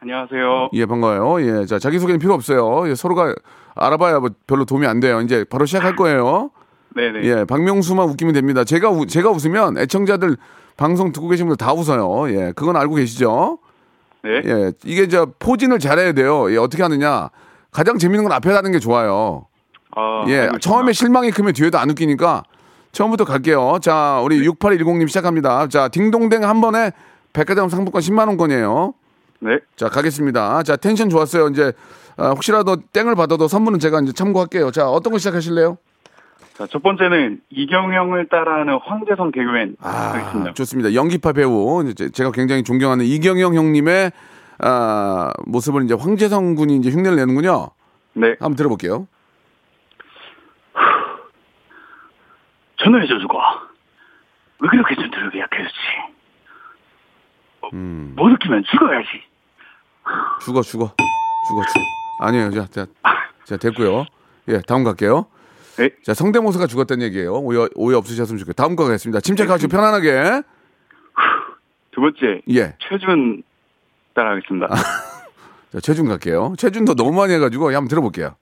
[0.02, 0.70] 안녕하세요.
[0.74, 1.46] 예, 반가워요.
[1.46, 2.90] 예, 자, 자기소개는 필요 없어요.
[2.90, 3.36] 예, 서로가
[3.80, 5.22] 알아봐야 뭐 별로 도움이 안 돼요.
[5.22, 6.52] 이제 바로 시작할 거예요.
[6.96, 7.24] 네네.
[7.24, 8.64] 예, 박명수만 웃기면 됩니다.
[8.64, 10.38] 제가, 우- 제가 웃으면 애청자들
[10.76, 12.30] 방송 듣고 계신 분들 다 웃어요.
[12.36, 13.60] 예, 그건 알고 계시죠?
[14.24, 14.42] 네.
[14.46, 16.52] 예, 이게 저 포진을 잘해야 돼요.
[16.52, 17.30] 예, 어떻게 하느냐.
[17.72, 19.46] 가장 재밌는 건 앞에 하는 게 좋아요.
[19.96, 20.92] 아, 예, 처음에.
[20.94, 22.44] 실망이 크면 뒤에도 안 웃기니까
[22.92, 23.78] 처음부터 갈게요.
[23.82, 25.68] 자, 우리 6810님 시작합니다.
[25.68, 26.92] 자, 딩동댕 한 번에
[27.34, 28.94] 백화점 상품권 10만 원권이에요.
[29.42, 29.60] 네.
[29.76, 30.64] 자, 가겠습니다.
[30.64, 31.48] 자, 텐션 좋았어요.
[31.50, 31.72] 이제
[32.20, 34.72] 아, 혹시라도 땡을 받아도 선물은 제가 이제 참고할게요.
[34.72, 35.78] 자, 어떤 거 시작하실래요?
[36.54, 40.54] 자, 첫 번째는 이경영을 따라하는 황재성 개그맨 아, 하겠습니다.
[40.54, 40.94] 좋습니다.
[40.94, 44.12] 연기파 배우 이제 제가 굉장히 존경하는 이경영 형님의
[44.62, 47.70] 아, 모습을 이제 황재성 군이 이제 흉내를 내는군요.
[48.14, 48.32] 네.
[48.42, 49.08] 한번 들어볼게요.
[52.84, 53.34] 저는 여자주가
[54.60, 55.76] 왜 그렇게 전투력이 약해졌지?
[57.62, 58.14] 어, 음.
[58.18, 59.08] 못 느끼면 죽어야지.
[60.42, 60.94] 죽어, 죽어,
[61.48, 61.99] 죽어, 죽어.
[62.20, 62.52] 아니에요.
[62.52, 62.86] 자, 자,
[63.46, 64.06] 자, 됐고요.
[64.50, 65.26] 예, 다음 갈게요.
[65.78, 65.90] 네.
[66.04, 67.36] 자, 성대모사가 죽었다는 얘기예요.
[67.36, 68.54] 오해, 오해 없으셨으면 좋겠어요.
[68.54, 69.22] 다음 거 가겠습니다.
[69.22, 70.44] 침착하시고 편안하게.
[71.92, 72.76] 두 번째 예.
[72.80, 73.44] 최준
[74.14, 74.68] 따라하겠습니다.
[75.72, 76.54] 자, 최준 갈게요.
[76.58, 78.36] 최준도 너무 많이 해가지고 예, 한번 들어볼게요.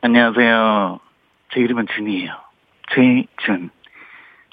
[0.00, 1.00] 안녕하세요.
[1.52, 2.32] 제 이름은 준이에요.
[2.94, 3.70] 최준.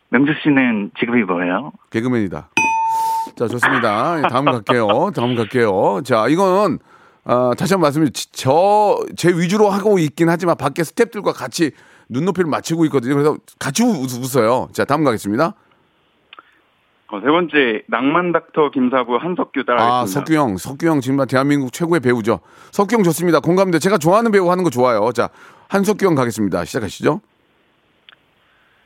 [0.10, 1.72] 명수 씨는 직업이 뭐예요?
[1.92, 2.50] 개그맨이다.
[3.36, 4.20] 자, 좋습니다.
[4.20, 5.12] 예, 다음 갈게요.
[5.16, 6.02] 다음 갈게요.
[6.04, 6.80] 자, 이건,
[7.26, 11.72] 아, 다시 한 번 말씀드리면, 저, 제 위주로 하고 있긴 하지만 밖에 스탭들과 같이
[12.10, 13.14] 눈높이를 맞추고 있거든요.
[13.16, 14.68] 그래서 같이 웃, 웃어요.
[14.74, 15.54] 자, 다음 가겠습니다.
[17.08, 20.02] 어, 세 번째 낭만 닥터 김사부 한석규 따라하겠습니다.
[20.02, 20.58] 아, 석규 형.
[20.58, 22.40] 석규 형 정말 대한민국 최고의 배우죠.
[22.72, 23.40] 석규 형 좋습니다.
[23.40, 23.80] 공감대.
[23.80, 25.12] 제가 좋아하는 배우 하는 거 좋아요.
[25.14, 25.30] 자,
[25.70, 26.66] 한석규 형 가겠습니다.
[26.66, 27.22] 시작하시죠.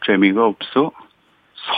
[0.06, 0.92] 재미가 없어?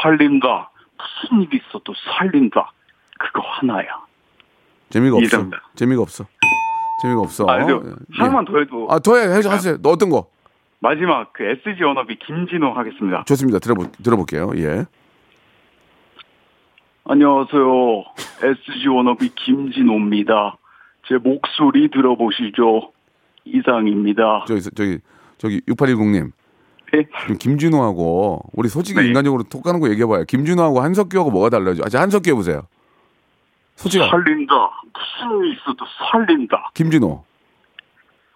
[0.04, 0.72] 살린다.
[0.98, 2.72] 무슨 일 있어도 살린다.
[3.18, 3.88] 그거 하나야.
[4.90, 5.46] 재미가 없어.
[5.76, 6.26] 재미가 없어.
[7.02, 7.46] 재미가 없어.
[7.48, 7.94] 아, 근데 예.
[8.14, 9.24] 하나만 더 해도 아, 더 해.
[9.28, 9.78] 해, 하세요.
[9.82, 10.28] 너 어떤 거?
[10.80, 13.24] 마지막 그 SG 워너비 김진호 하겠습니다.
[13.26, 13.60] 좋습니다.
[13.60, 14.52] 들어보, 들어볼게요.
[14.56, 14.86] 예.
[17.06, 18.04] 안녕하세요.
[18.44, 20.58] SG 워너비 김진호입니다.
[21.08, 22.92] 제 목소리 들어보시죠.
[23.46, 24.46] 이상입니다.
[24.48, 25.00] 저기, 저기,
[25.38, 26.32] 저기, 6810님.
[26.94, 27.06] 네.
[27.22, 29.08] 지금 김준호하고, 우리 솔직히 네.
[29.08, 30.26] 인간적으로 톡 가는 거 얘기해봐요.
[30.26, 31.84] 김준호하고 한석규하고 뭐가 달라져?
[31.84, 32.64] 아, 자, 한석규 해보세요.
[33.80, 34.54] 솔직히, 살린다.
[34.94, 36.72] 무슨 일 있어도 살린다.
[36.74, 37.24] 김준호.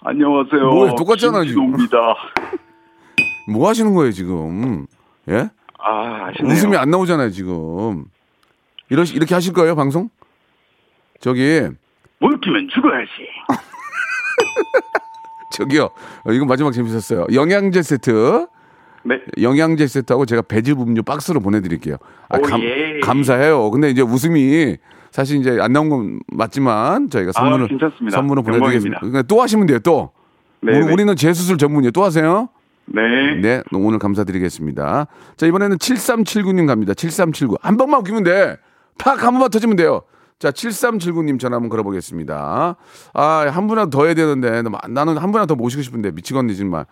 [0.05, 0.69] 안녕하세요.
[0.69, 1.75] 뭐야, 똑같잖아, 지금.
[1.75, 1.97] 김진호입니다.
[3.51, 4.87] 뭐 하시는 거예요, 지금?
[5.27, 5.49] 예?
[5.79, 6.53] 아, 아시네요.
[6.53, 8.05] 웃음이 안 나오잖아요, 지금.
[8.89, 10.09] 이러, 이렇게 하실 거예요, 방송?
[11.19, 11.67] 저기,
[12.19, 13.11] 못 느끼면 죽어야지.
[15.51, 15.89] 저기요.
[16.25, 17.25] 어, 이거 마지막 재밌었어요.
[17.33, 18.47] 영양제 세트.
[19.05, 19.19] 네.
[19.41, 21.97] 영양제 세트하고 제가 배즙 음료 박스로 보내드릴게요.
[22.29, 22.99] 아, 오, 감, 예.
[23.01, 23.69] 감사해요.
[23.71, 24.77] 근데 이제 웃음이
[25.11, 28.09] 사실 이제 안 나온 건 맞지만 저희가 선물을 아.
[28.09, 28.99] 선물을 보내드리겠습니다.
[28.99, 29.79] 그러니까 또 하시면 돼요.
[29.79, 30.11] 또
[30.61, 30.93] 네, 우리, 네.
[30.93, 31.91] 우리는 재수술 전문이에요.
[31.91, 32.49] 또 하세요.
[32.85, 33.01] 네.
[33.41, 35.07] 네, 오늘 감사드리겠습니다.
[35.37, 36.93] 자 이번에는 7379님 갑니다.
[36.93, 38.57] 7379 한 번만 웃기면 돼.
[38.97, 40.01] 팍 한 번만 터지면 돼요.
[40.39, 42.75] 자 7379님 전화 한번 걸어보겠습니다.
[43.13, 46.85] 아 한 분이라도 더 해야 되는데 나는 한 분이라도 더 모시고 싶은데 미치겠네 정말.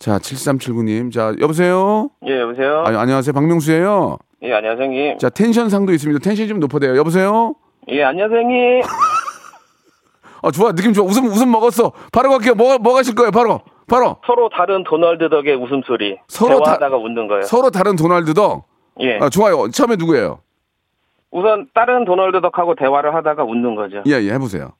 [0.00, 2.08] 자 7379님 자 여보세요.
[2.26, 2.84] 예, 여보세요?
[2.86, 3.34] 아, 안녕하세요.
[3.34, 4.16] 박명수예요.
[4.42, 5.18] 예, 안녕하세요, 형님.
[5.18, 6.20] 자, 텐션 상도 있습니다.
[6.24, 6.96] 텐션이 좀 높아돼요.
[6.96, 7.54] 여보세요?
[7.88, 8.80] 예, 안녕하세요, 형님.
[10.42, 10.72] 아, 좋아.
[10.72, 11.04] 느낌 좋아.
[11.04, 11.92] 웃음, 웃음 먹었어.
[12.10, 12.54] 바로 갈게요.
[12.54, 13.30] 뭐, 뭐 가실 거예요?
[13.30, 13.60] 바로.
[13.86, 14.16] 바로.
[14.26, 16.16] 서로 다른 도널드 덕의 웃음소리.
[16.28, 17.42] 서로 다- 대화하다가 웃는 거예요.
[17.42, 18.64] 서로 다른 도날드 덕.
[19.00, 19.18] 예.
[19.20, 19.68] 아, 좋아요.
[19.68, 20.40] 처음에 누구예요?
[21.30, 24.02] 우선 다른 도널드 덕하고 대화를 하다가 웃는 거죠.
[24.06, 24.72] 예, 예, 해보세요.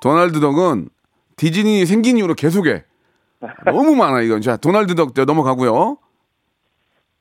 [0.00, 0.88] 도날드 덕은
[1.36, 2.84] 디즈니 생긴 이후로 계속해.
[3.64, 4.40] 너무 많아, 이건.
[4.40, 5.98] 자, 도날드 덕 넘어가고요.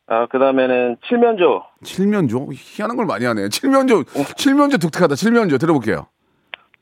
[0.07, 1.63] 아, 그 다음에는 칠면조.
[1.83, 2.49] 칠면조?
[2.53, 3.49] 희한한 걸 많이 하네.
[3.49, 4.03] 칠면조,
[4.37, 5.15] 칠면조 독특하다.
[5.15, 6.07] 칠면조 들어볼게요.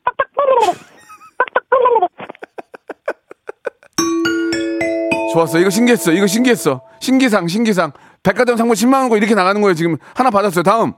[5.32, 5.58] 좋았어.
[5.58, 6.12] 이거 신기했어.
[6.12, 6.82] 이거 신기했어.
[7.00, 7.92] 신기상, 신기상.
[8.22, 9.74] 백화점 상품 10만 원거 이렇게 나가는 거예요.
[9.74, 10.62] 지금 하나 받았어요.
[10.62, 10.94] 다음.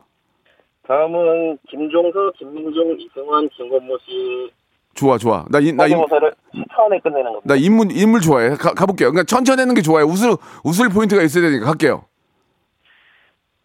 [0.89, 4.51] 다음은 김종서, 김민종, 이승환, 김건모 씨.
[4.95, 5.45] 좋아, 좋아.
[5.51, 7.43] 나, 이, 나, 이, 성대모사를 10차원에 끝내는 겁니다.
[7.45, 8.57] 나 인물, 인물 좋아해.
[8.57, 9.11] 가, 가볼게요.
[9.11, 10.07] 그러니까 천천히 하는 게 좋아요.
[10.07, 10.31] 웃을,
[10.65, 12.05] 웃을 포인트가 있어야 되니까 갈게요.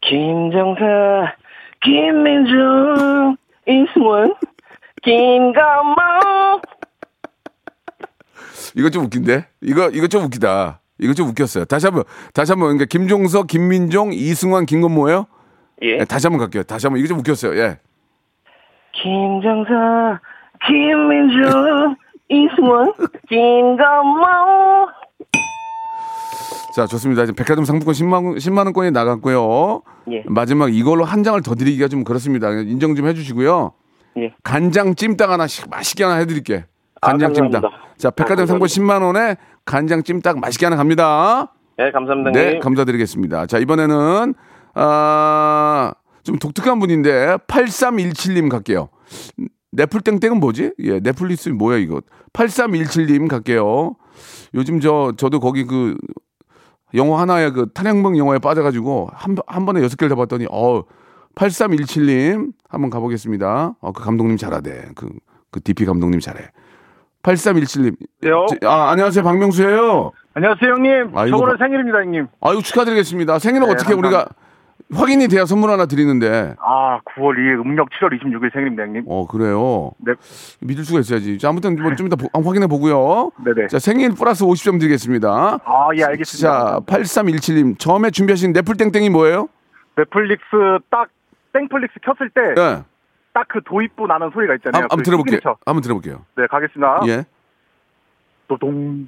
[0.01, 0.83] 김정서,
[1.81, 4.35] 김민종, 이승환,
[5.03, 6.61] 김건모.
[8.75, 9.47] 이거 좀 웃긴데?
[9.61, 10.81] 이거, 이거 좀 웃기다.
[10.99, 11.63] 이거 좀 웃겼어요.
[11.65, 12.67] 다시 한 번, 다시 한 번.
[12.67, 15.27] 그러니까 김종석, 김민종, 이승환, 김건모예요?
[15.83, 15.97] 예.
[15.97, 16.63] 네, 다시 한번 갈게요.
[16.63, 16.99] 다시 한 번.
[16.99, 17.57] 이거 좀 웃겼어요.
[17.59, 17.79] 예.
[18.93, 20.19] 김정서,
[20.65, 21.95] 김민종,
[22.29, 22.93] 이승원,
[23.29, 24.23] 김건모.
[26.75, 27.25] 자, 좋습니다.
[27.25, 29.81] 지금 백화점 상품권 10만, 원- 10만 원권이 나갔고요.
[30.11, 30.23] 예.
[30.27, 32.49] 마지막 이걸로 한 장을 더 드리기가 좀 그렇습니다.
[32.51, 33.73] 인정 좀 해주시고요.
[34.17, 34.33] 예.
[34.43, 36.65] 간장 찜닭 하나 씩 맛있게 하나 해드릴게.
[37.01, 37.61] 아, 간장 찜닭.
[37.61, 37.93] 감사합니다.
[37.97, 38.99] 자, 백화점 아, 상품 감사합니다.
[38.99, 41.51] 10만 원에 간장 찜닭 맛있게 하나 갑니다.
[41.77, 42.31] 네, 감사합니다.
[42.31, 42.59] 네.
[42.59, 43.45] 감사드리겠습니다.
[43.47, 44.33] 자, 이번에는,
[44.73, 48.89] 아, 좀 독특한 분인데, 8317님 갈게요.
[49.71, 50.73] 네플땡땡은 뭐지?
[50.79, 52.01] 예, 넷플릭스 뭐야, 이거.
[52.33, 53.95] 8317님 갈게요.
[54.53, 55.95] 요즘 저, 저도 거기 그,
[56.95, 60.83] 영화 하나에 그 탄핵명 영화에 빠져가지고 한, 한 번에 여섯 개를 다 봤더니 어
[61.33, 63.73] 8317님 한번 가보겠습니다.
[63.81, 64.89] 어, 그 감독님 잘하대.
[64.95, 65.09] 그,
[65.49, 66.51] 그 DP 감독님 잘해.
[67.23, 67.95] 8317님.
[68.27, 68.45] 요.
[68.69, 69.23] 아, 안녕하세요.
[69.23, 71.11] 박명수예요 안녕하세요 형님.
[71.31, 72.27] 저번에 바- 생일입니다 형님.
[72.41, 73.39] 아유, 축하드리겠습니다.
[73.39, 74.07] 생일은 네, 어떻게 감사합니다.
[74.19, 74.29] 우리가
[74.93, 76.55] 확인이 돼야 선물 하나 드리는데.
[76.59, 79.03] 아 9월 2일 음력 7월 26일 생일입니다 형님.
[79.07, 79.91] 어, 그래요.
[79.99, 80.13] 네.
[80.61, 81.37] 믿을 수가 있어야지.
[81.37, 83.31] 자, 아무튼 뭐 좀 이따 보- 한번 확인해 보고요.
[83.45, 83.67] 네네.
[83.67, 85.59] 자, 생일 플러스 50점 드리겠습니다.
[85.63, 86.49] 아 예 알겠습니다.
[86.49, 87.77] 자, 8317님.
[87.79, 89.47] 처음에 준비하신 넷플땡땡이 뭐예요?
[89.95, 90.43] 넷플릭스
[90.89, 91.09] 딱
[91.53, 93.59] 땡플릭스 켰을 때딱그 네.
[93.65, 94.83] 도입부 나는 소리가 있잖아요.
[94.83, 95.37] 한번 그 들어볼게요.
[95.37, 95.57] 시그니처.
[95.65, 96.25] 한번 들어볼게요.
[96.35, 97.01] 네 가겠습니다.
[97.07, 97.25] 예.
[98.47, 99.07] 도동.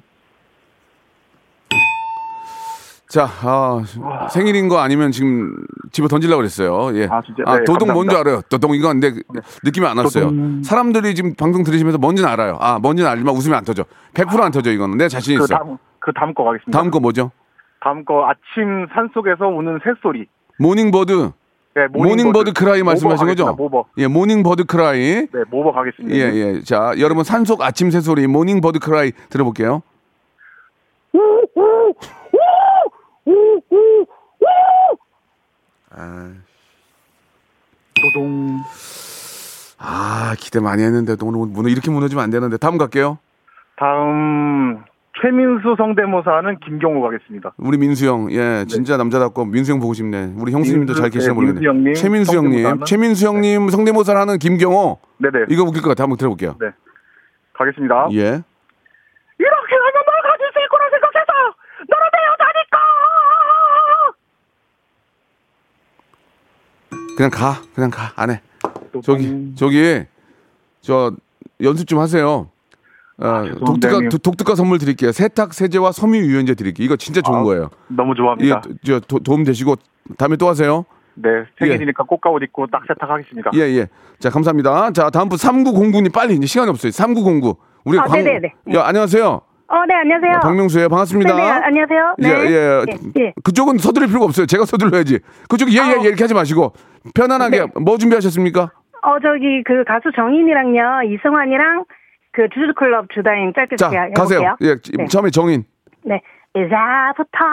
[3.08, 3.82] 자, 아,
[4.30, 5.54] 생일인 거 아니면 지금
[5.96, 6.94] 집에 던지려고 그랬어요.
[6.94, 7.08] 예.
[7.10, 7.42] 아, 진짜?
[7.46, 7.94] 네, 도동 감사합니다.
[7.94, 8.42] 뭔지 알아요.
[8.50, 9.18] 도동 이건 근데
[9.64, 10.24] 느낌이 안 왔어요.
[10.24, 10.62] 도동.
[10.62, 12.58] 사람들이 지금 방송 들으시면서 뭔지는 알아요.
[12.60, 13.84] 아, 뭔지는 알지만 웃으면 안 터져.
[14.12, 14.98] 100%안 터져 이거는.
[14.98, 15.56] 내 자신 그 있어.
[15.56, 16.78] 다음 그 다음 거 가겠습니다.
[16.78, 17.30] 다음 거 뭐죠?
[17.80, 20.26] 다음 거 아침 산 속에서 우는 새소리.
[20.58, 21.30] morning bird.
[21.76, 23.54] 네, morning bird cry 말씀하신 거죠?
[23.54, 23.86] 모버.
[23.96, 25.28] 예, morning bird cry.
[25.32, 26.14] 네, 모버 가겠습니다.
[26.14, 26.60] 예, 예.
[26.62, 29.80] 자, 여러분 산속 아침 새소리 morning bird cry 들어볼게요.
[37.94, 38.60] 도동.
[39.78, 43.18] 아, 기대 많이 했는데 또 오늘 무너 이렇게 무너지면 안 되는데 다음 갈게요.
[43.76, 44.84] 다음
[45.20, 47.52] 최민수 성대모사는 김경호 가겠습니다.
[47.58, 50.34] 우리 민수 형, 예, 진짜 남자답고 민수 형 보고 싶네.
[50.36, 51.66] 우리 형수님도 민수, 잘 계시나 네, 모르겠네.
[51.66, 52.84] 형님, 최민수 형님?
[52.84, 54.98] 최민수 형님 성대모사를 하는 김경호.
[55.18, 55.46] 네네.
[55.48, 56.04] 이거 웃길 것 같아.
[56.04, 56.56] 한번 들어볼게요.
[56.60, 56.68] 네.
[57.54, 58.08] 가겠습니다.
[58.12, 58.42] 예.
[59.38, 60.04] 이렇게 하면
[67.16, 68.40] 그냥 가, 그냥 가, 안 해.
[69.02, 70.04] 저기, 저기,
[70.80, 71.12] 저
[71.62, 72.48] 연습 좀 하세요.
[73.18, 74.08] 어, 독특한 형님.
[74.10, 75.10] 도- 독특한 선물 드릴게요.
[75.10, 76.84] 세탁 세제와 섬유 유연제 드릴게요.
[76.84, 77.70] 이거 진짜 좋은 아, 거예요.
[77.88, 78.60] 너무 좋아합니다.
[78.84, 79.76] 저 도, 도움 되시고
[80.18, 80.84] 다음에 또 하세요.
[81.14, 83.52] 네, 생일이니까 꽃가옷 입고 딱 세탁하겠습니다.
[83.54, 83.88] 예, 예.
[84.18, 84.92] 자, 감사합니다.
[84.92, 86.92] 자, 다음 분 3909님 빨리 이제 시간이 없어요.
[86.92, 87.56] 3909.
[87.86, 88.54] 우리 아, 네네네.
[88.74, 89.40] 야, 안녕하세요.
[89.68, 90.40] 어, 네, 안녕하세요.
[90.42, 90.88] 박명수예요.
[90.88, 91.34] 반갑습니다.
[91.34, 92.14] 네, 네, 안녕하세요.
[92.18, 92.28] 네.
[92.28, 92.84] 예, 예.
[92.88, 93.32] 예, 예.
[93.42, 94.46] 그쪽은 서두를 필요가 없어요.
[94.46, 95.18] 제가 서둘러야지.
[95.48, 96.72] 그쪽 예, 예, 아, 예, 이렇게 하지 마시고
[97.14, 97.66] 편안하게 네.
[97.80, 98.70] 뭐 준비하셨습니까?
[99.02, 101.84] 어, 저기 그 가수 정인이랑요, 이승환이랑
[102.32, 104.40] 그 주주 클럽 주다임 짧게 자, 제가 가세요.
[104.40, 104.56] 해볼게요.
[104.62, 105.06] 예, 네.
[105.06, 105.64] 처음에 정인.
[106.04, 106.20] 네.
[106.54, 107.44] 이제부터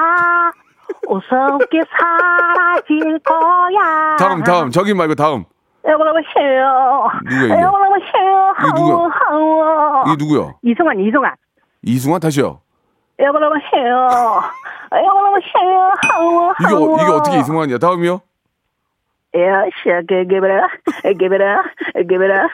[1.09, 4.15] 우습게 사라질 거야.
[4.19, 4.69] 다음, 다음.
[4.69, 5.45] 정인 말고 다음.
[5.85, 7.07] 해요.
[7.25, 7.53] 누구야, 이게?
[7.53, 7.71] 해요.
[8.59, 10.03] 이게 누구야?
[10.05, 10.53] 이게 누구요?
[10.63, 11.31] 이승환, 이승환.
[11.83, 12.61] 이승환 다시요.
[13.19, 14.07] 여러분 해요.
[14.91, 15.93] 여러분 해요.
[16.07, 16.97] 하우, 이게, 어.
[17.03, 17.77] 이게 어떻게 이승환이야?
[17.77, 18.21] 다음이요?
[19.35, 19.69] It up,
[21.99, 22.49] give it up.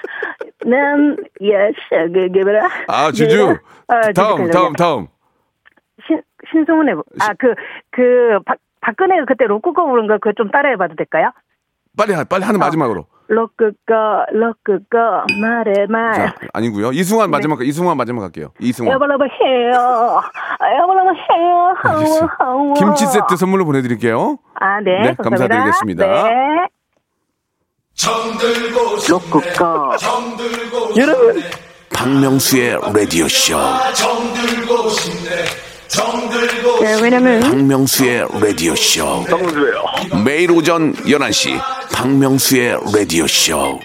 [0.66, 1.18] 난,
[2.34, 2.74] give it up.
[2.88, 3.42] 아, 주주.
[3.52, 3.60] up.
[3.88, 4.52] 어, 주주 다음.
[4.52, 5.08] 다음, 다음.
[6.08, 7.54] 신, 신승훈의, 뭐- 아, 그,
[7.92, 11.32] 그, 박, 박근혜가 그때 로쿠꺼 부른 거 그거 좀 따라해봐도 될까요?
[11.98, 12.48] 빨리, 하- 빨리 어.
[12.48, 13.06] 하는 마지막으로.
[13.30, 16.14] 로쿠꺼, 로쿠꺼, 말해, 말.
[16.16, 16.92] 자, 아니고요.
[16.92, 18.52] 이승환 마지막, 이승환 마지막 갈게요.
[18.60, 18.92] 이승환.
[18.92, 20.22] 여보라고 해요.
[20.82, 21.74] 여보라고 해요.
[21.84, 22.74] 하우, 하우.
[22.74, 24.40] 김치 세트 선물로 보내드릴게요.
[24.56, 25.10] 아, 네.
[25.10, 25.16] 네.
[25.16, 26.06] 감사드리겠습니다.
[26.06, 26.30] 네.
[29.10, 29.96] 로쿠꺼.
[30.98, 31.44] 여러분.
[31.94, 33.58] 박명수의 라디오 쇼.
[36.82, 39.26] 네, 왜냐면, 박명수의 라디오 쇼.
[40.24, 41.60] 매일 오전 11시
[41.92, 43.80] 박명수의 라디오 쇼.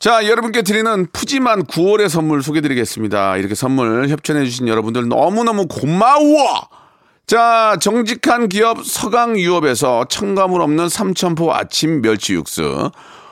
[0.00, 3.36] 자, 여러분께 드리는 푸짐한 9월의 선물 소개 드리겠습니다.
[3.36, 6.68] 이렇게 선물 협찬해 주신 여러분들 너무너무 고마워!
[7.26, 12.90] 자, 정직한 기업 서강유업에서 첨가물 없는 삼천포 아침 멸치 육수.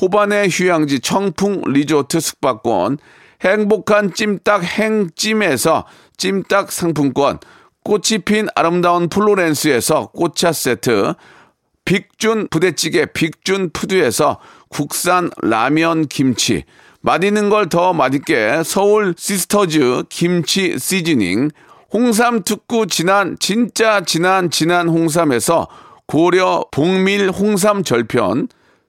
[0.00, 2.98] 호반의 휴양지 청풍 리조트 숙박권,
[3.42, 5.86] 행복한 찜닭 행찜에서
[6.16, 7.38] 찜닭 상품권,
[7.84, 11.14] 꽃이 핀 아름다운 플로렌스에서 꽃차 세트,
[11.84, 16.64] 빅준 부대찌개 빅준 푸드에서 국산 라면 김치,
[17.00, 21.50] 맛있는 걸 더 맛있게 서울 시스터즈 김치 seasoning,
[21.92, 25.68] 홍삼 특구 진한 진짜 진한 진한 홍삼에서
[26.06, 28.48] 고려 봉밀 홍삼 절편,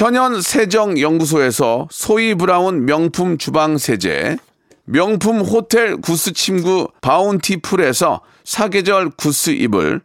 [0.00, 4.38] 천연 세정 연구소에서 소이 브라운 명품 주방 세제,
[4.86, 10.00] 명품 호텔 구스 침구 바운티풀에서 사계절 구스 이불,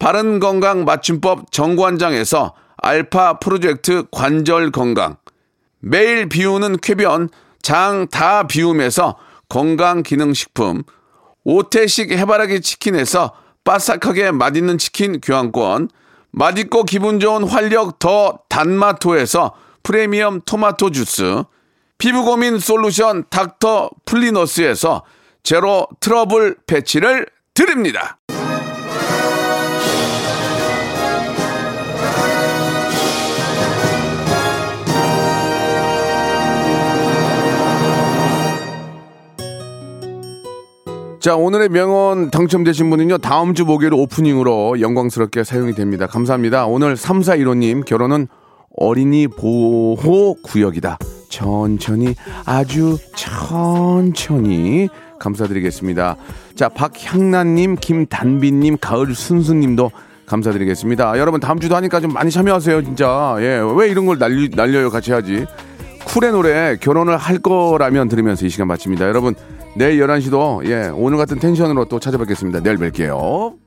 [0.00, 5.16] 바른 건강 맞춤법 정관장에서 알파 프로젝트 관절 건강,
[5.78, 7.28] 매일 비우는 쾌변
[7.62, 9.16] 장 다 비움에서
[9.48, 10.82] 건강 기능 식품,
[11.44, 13.32] 오태식 해바라기 치킨에서
[13.62, 15.90] 바삭하게 맛있는 치킨 교환권,
[16.36, 21.42] 맛있고 기분 좋은 활력 더 단마토에서 프리미엄 토마토 주스,
[21.96, 25.02] 피부 고민 솔루션 닥터 플리너스에서
[25.42, 28.18] 제로 트러블 패치를 드립니다.
[41.26, 46.06] 자, 오늘의 명언 당첨되신 분은요, 다음 주 목요일 오프닝으로 영광스럽게 사용이 됩니다.
[46.06, 46.66] 감사합니다.
[46.66, 48.28] 오늘 3415님, 결혼은
[48.76, 50.98] 어린이 보호 구역이다.
[51.28, 52.14] 천천히,
[52.44, 56.14] 아주 천천히 감사드리겠습니다.
[56.54, 59.90] 자, 박향란님, 김단비님, 가을순수님도
[60.26, 61.18] 감사드리겠습니다.
[61.18, 63.34] 여러분, 다음 주도 하니까 좀 많이 참여하세요, 진짜.
[63.40, 64.90] 예, 왜 이런 걸 날리, 날려요?
[64.90, 65.44] 같이 하지.
[66.04, 69.08] 쿨의 노래, 결혼을 할 거라면 들으면서 이 시간 마칩니다.
[69.08, 69.34] 여러분,
[69.76, 72.60] 내일 11시도 예, 오늘 같은 텐션으로 또 찾아뵙겠습니다.
[72.60, 73.58] 내일 뵐게요.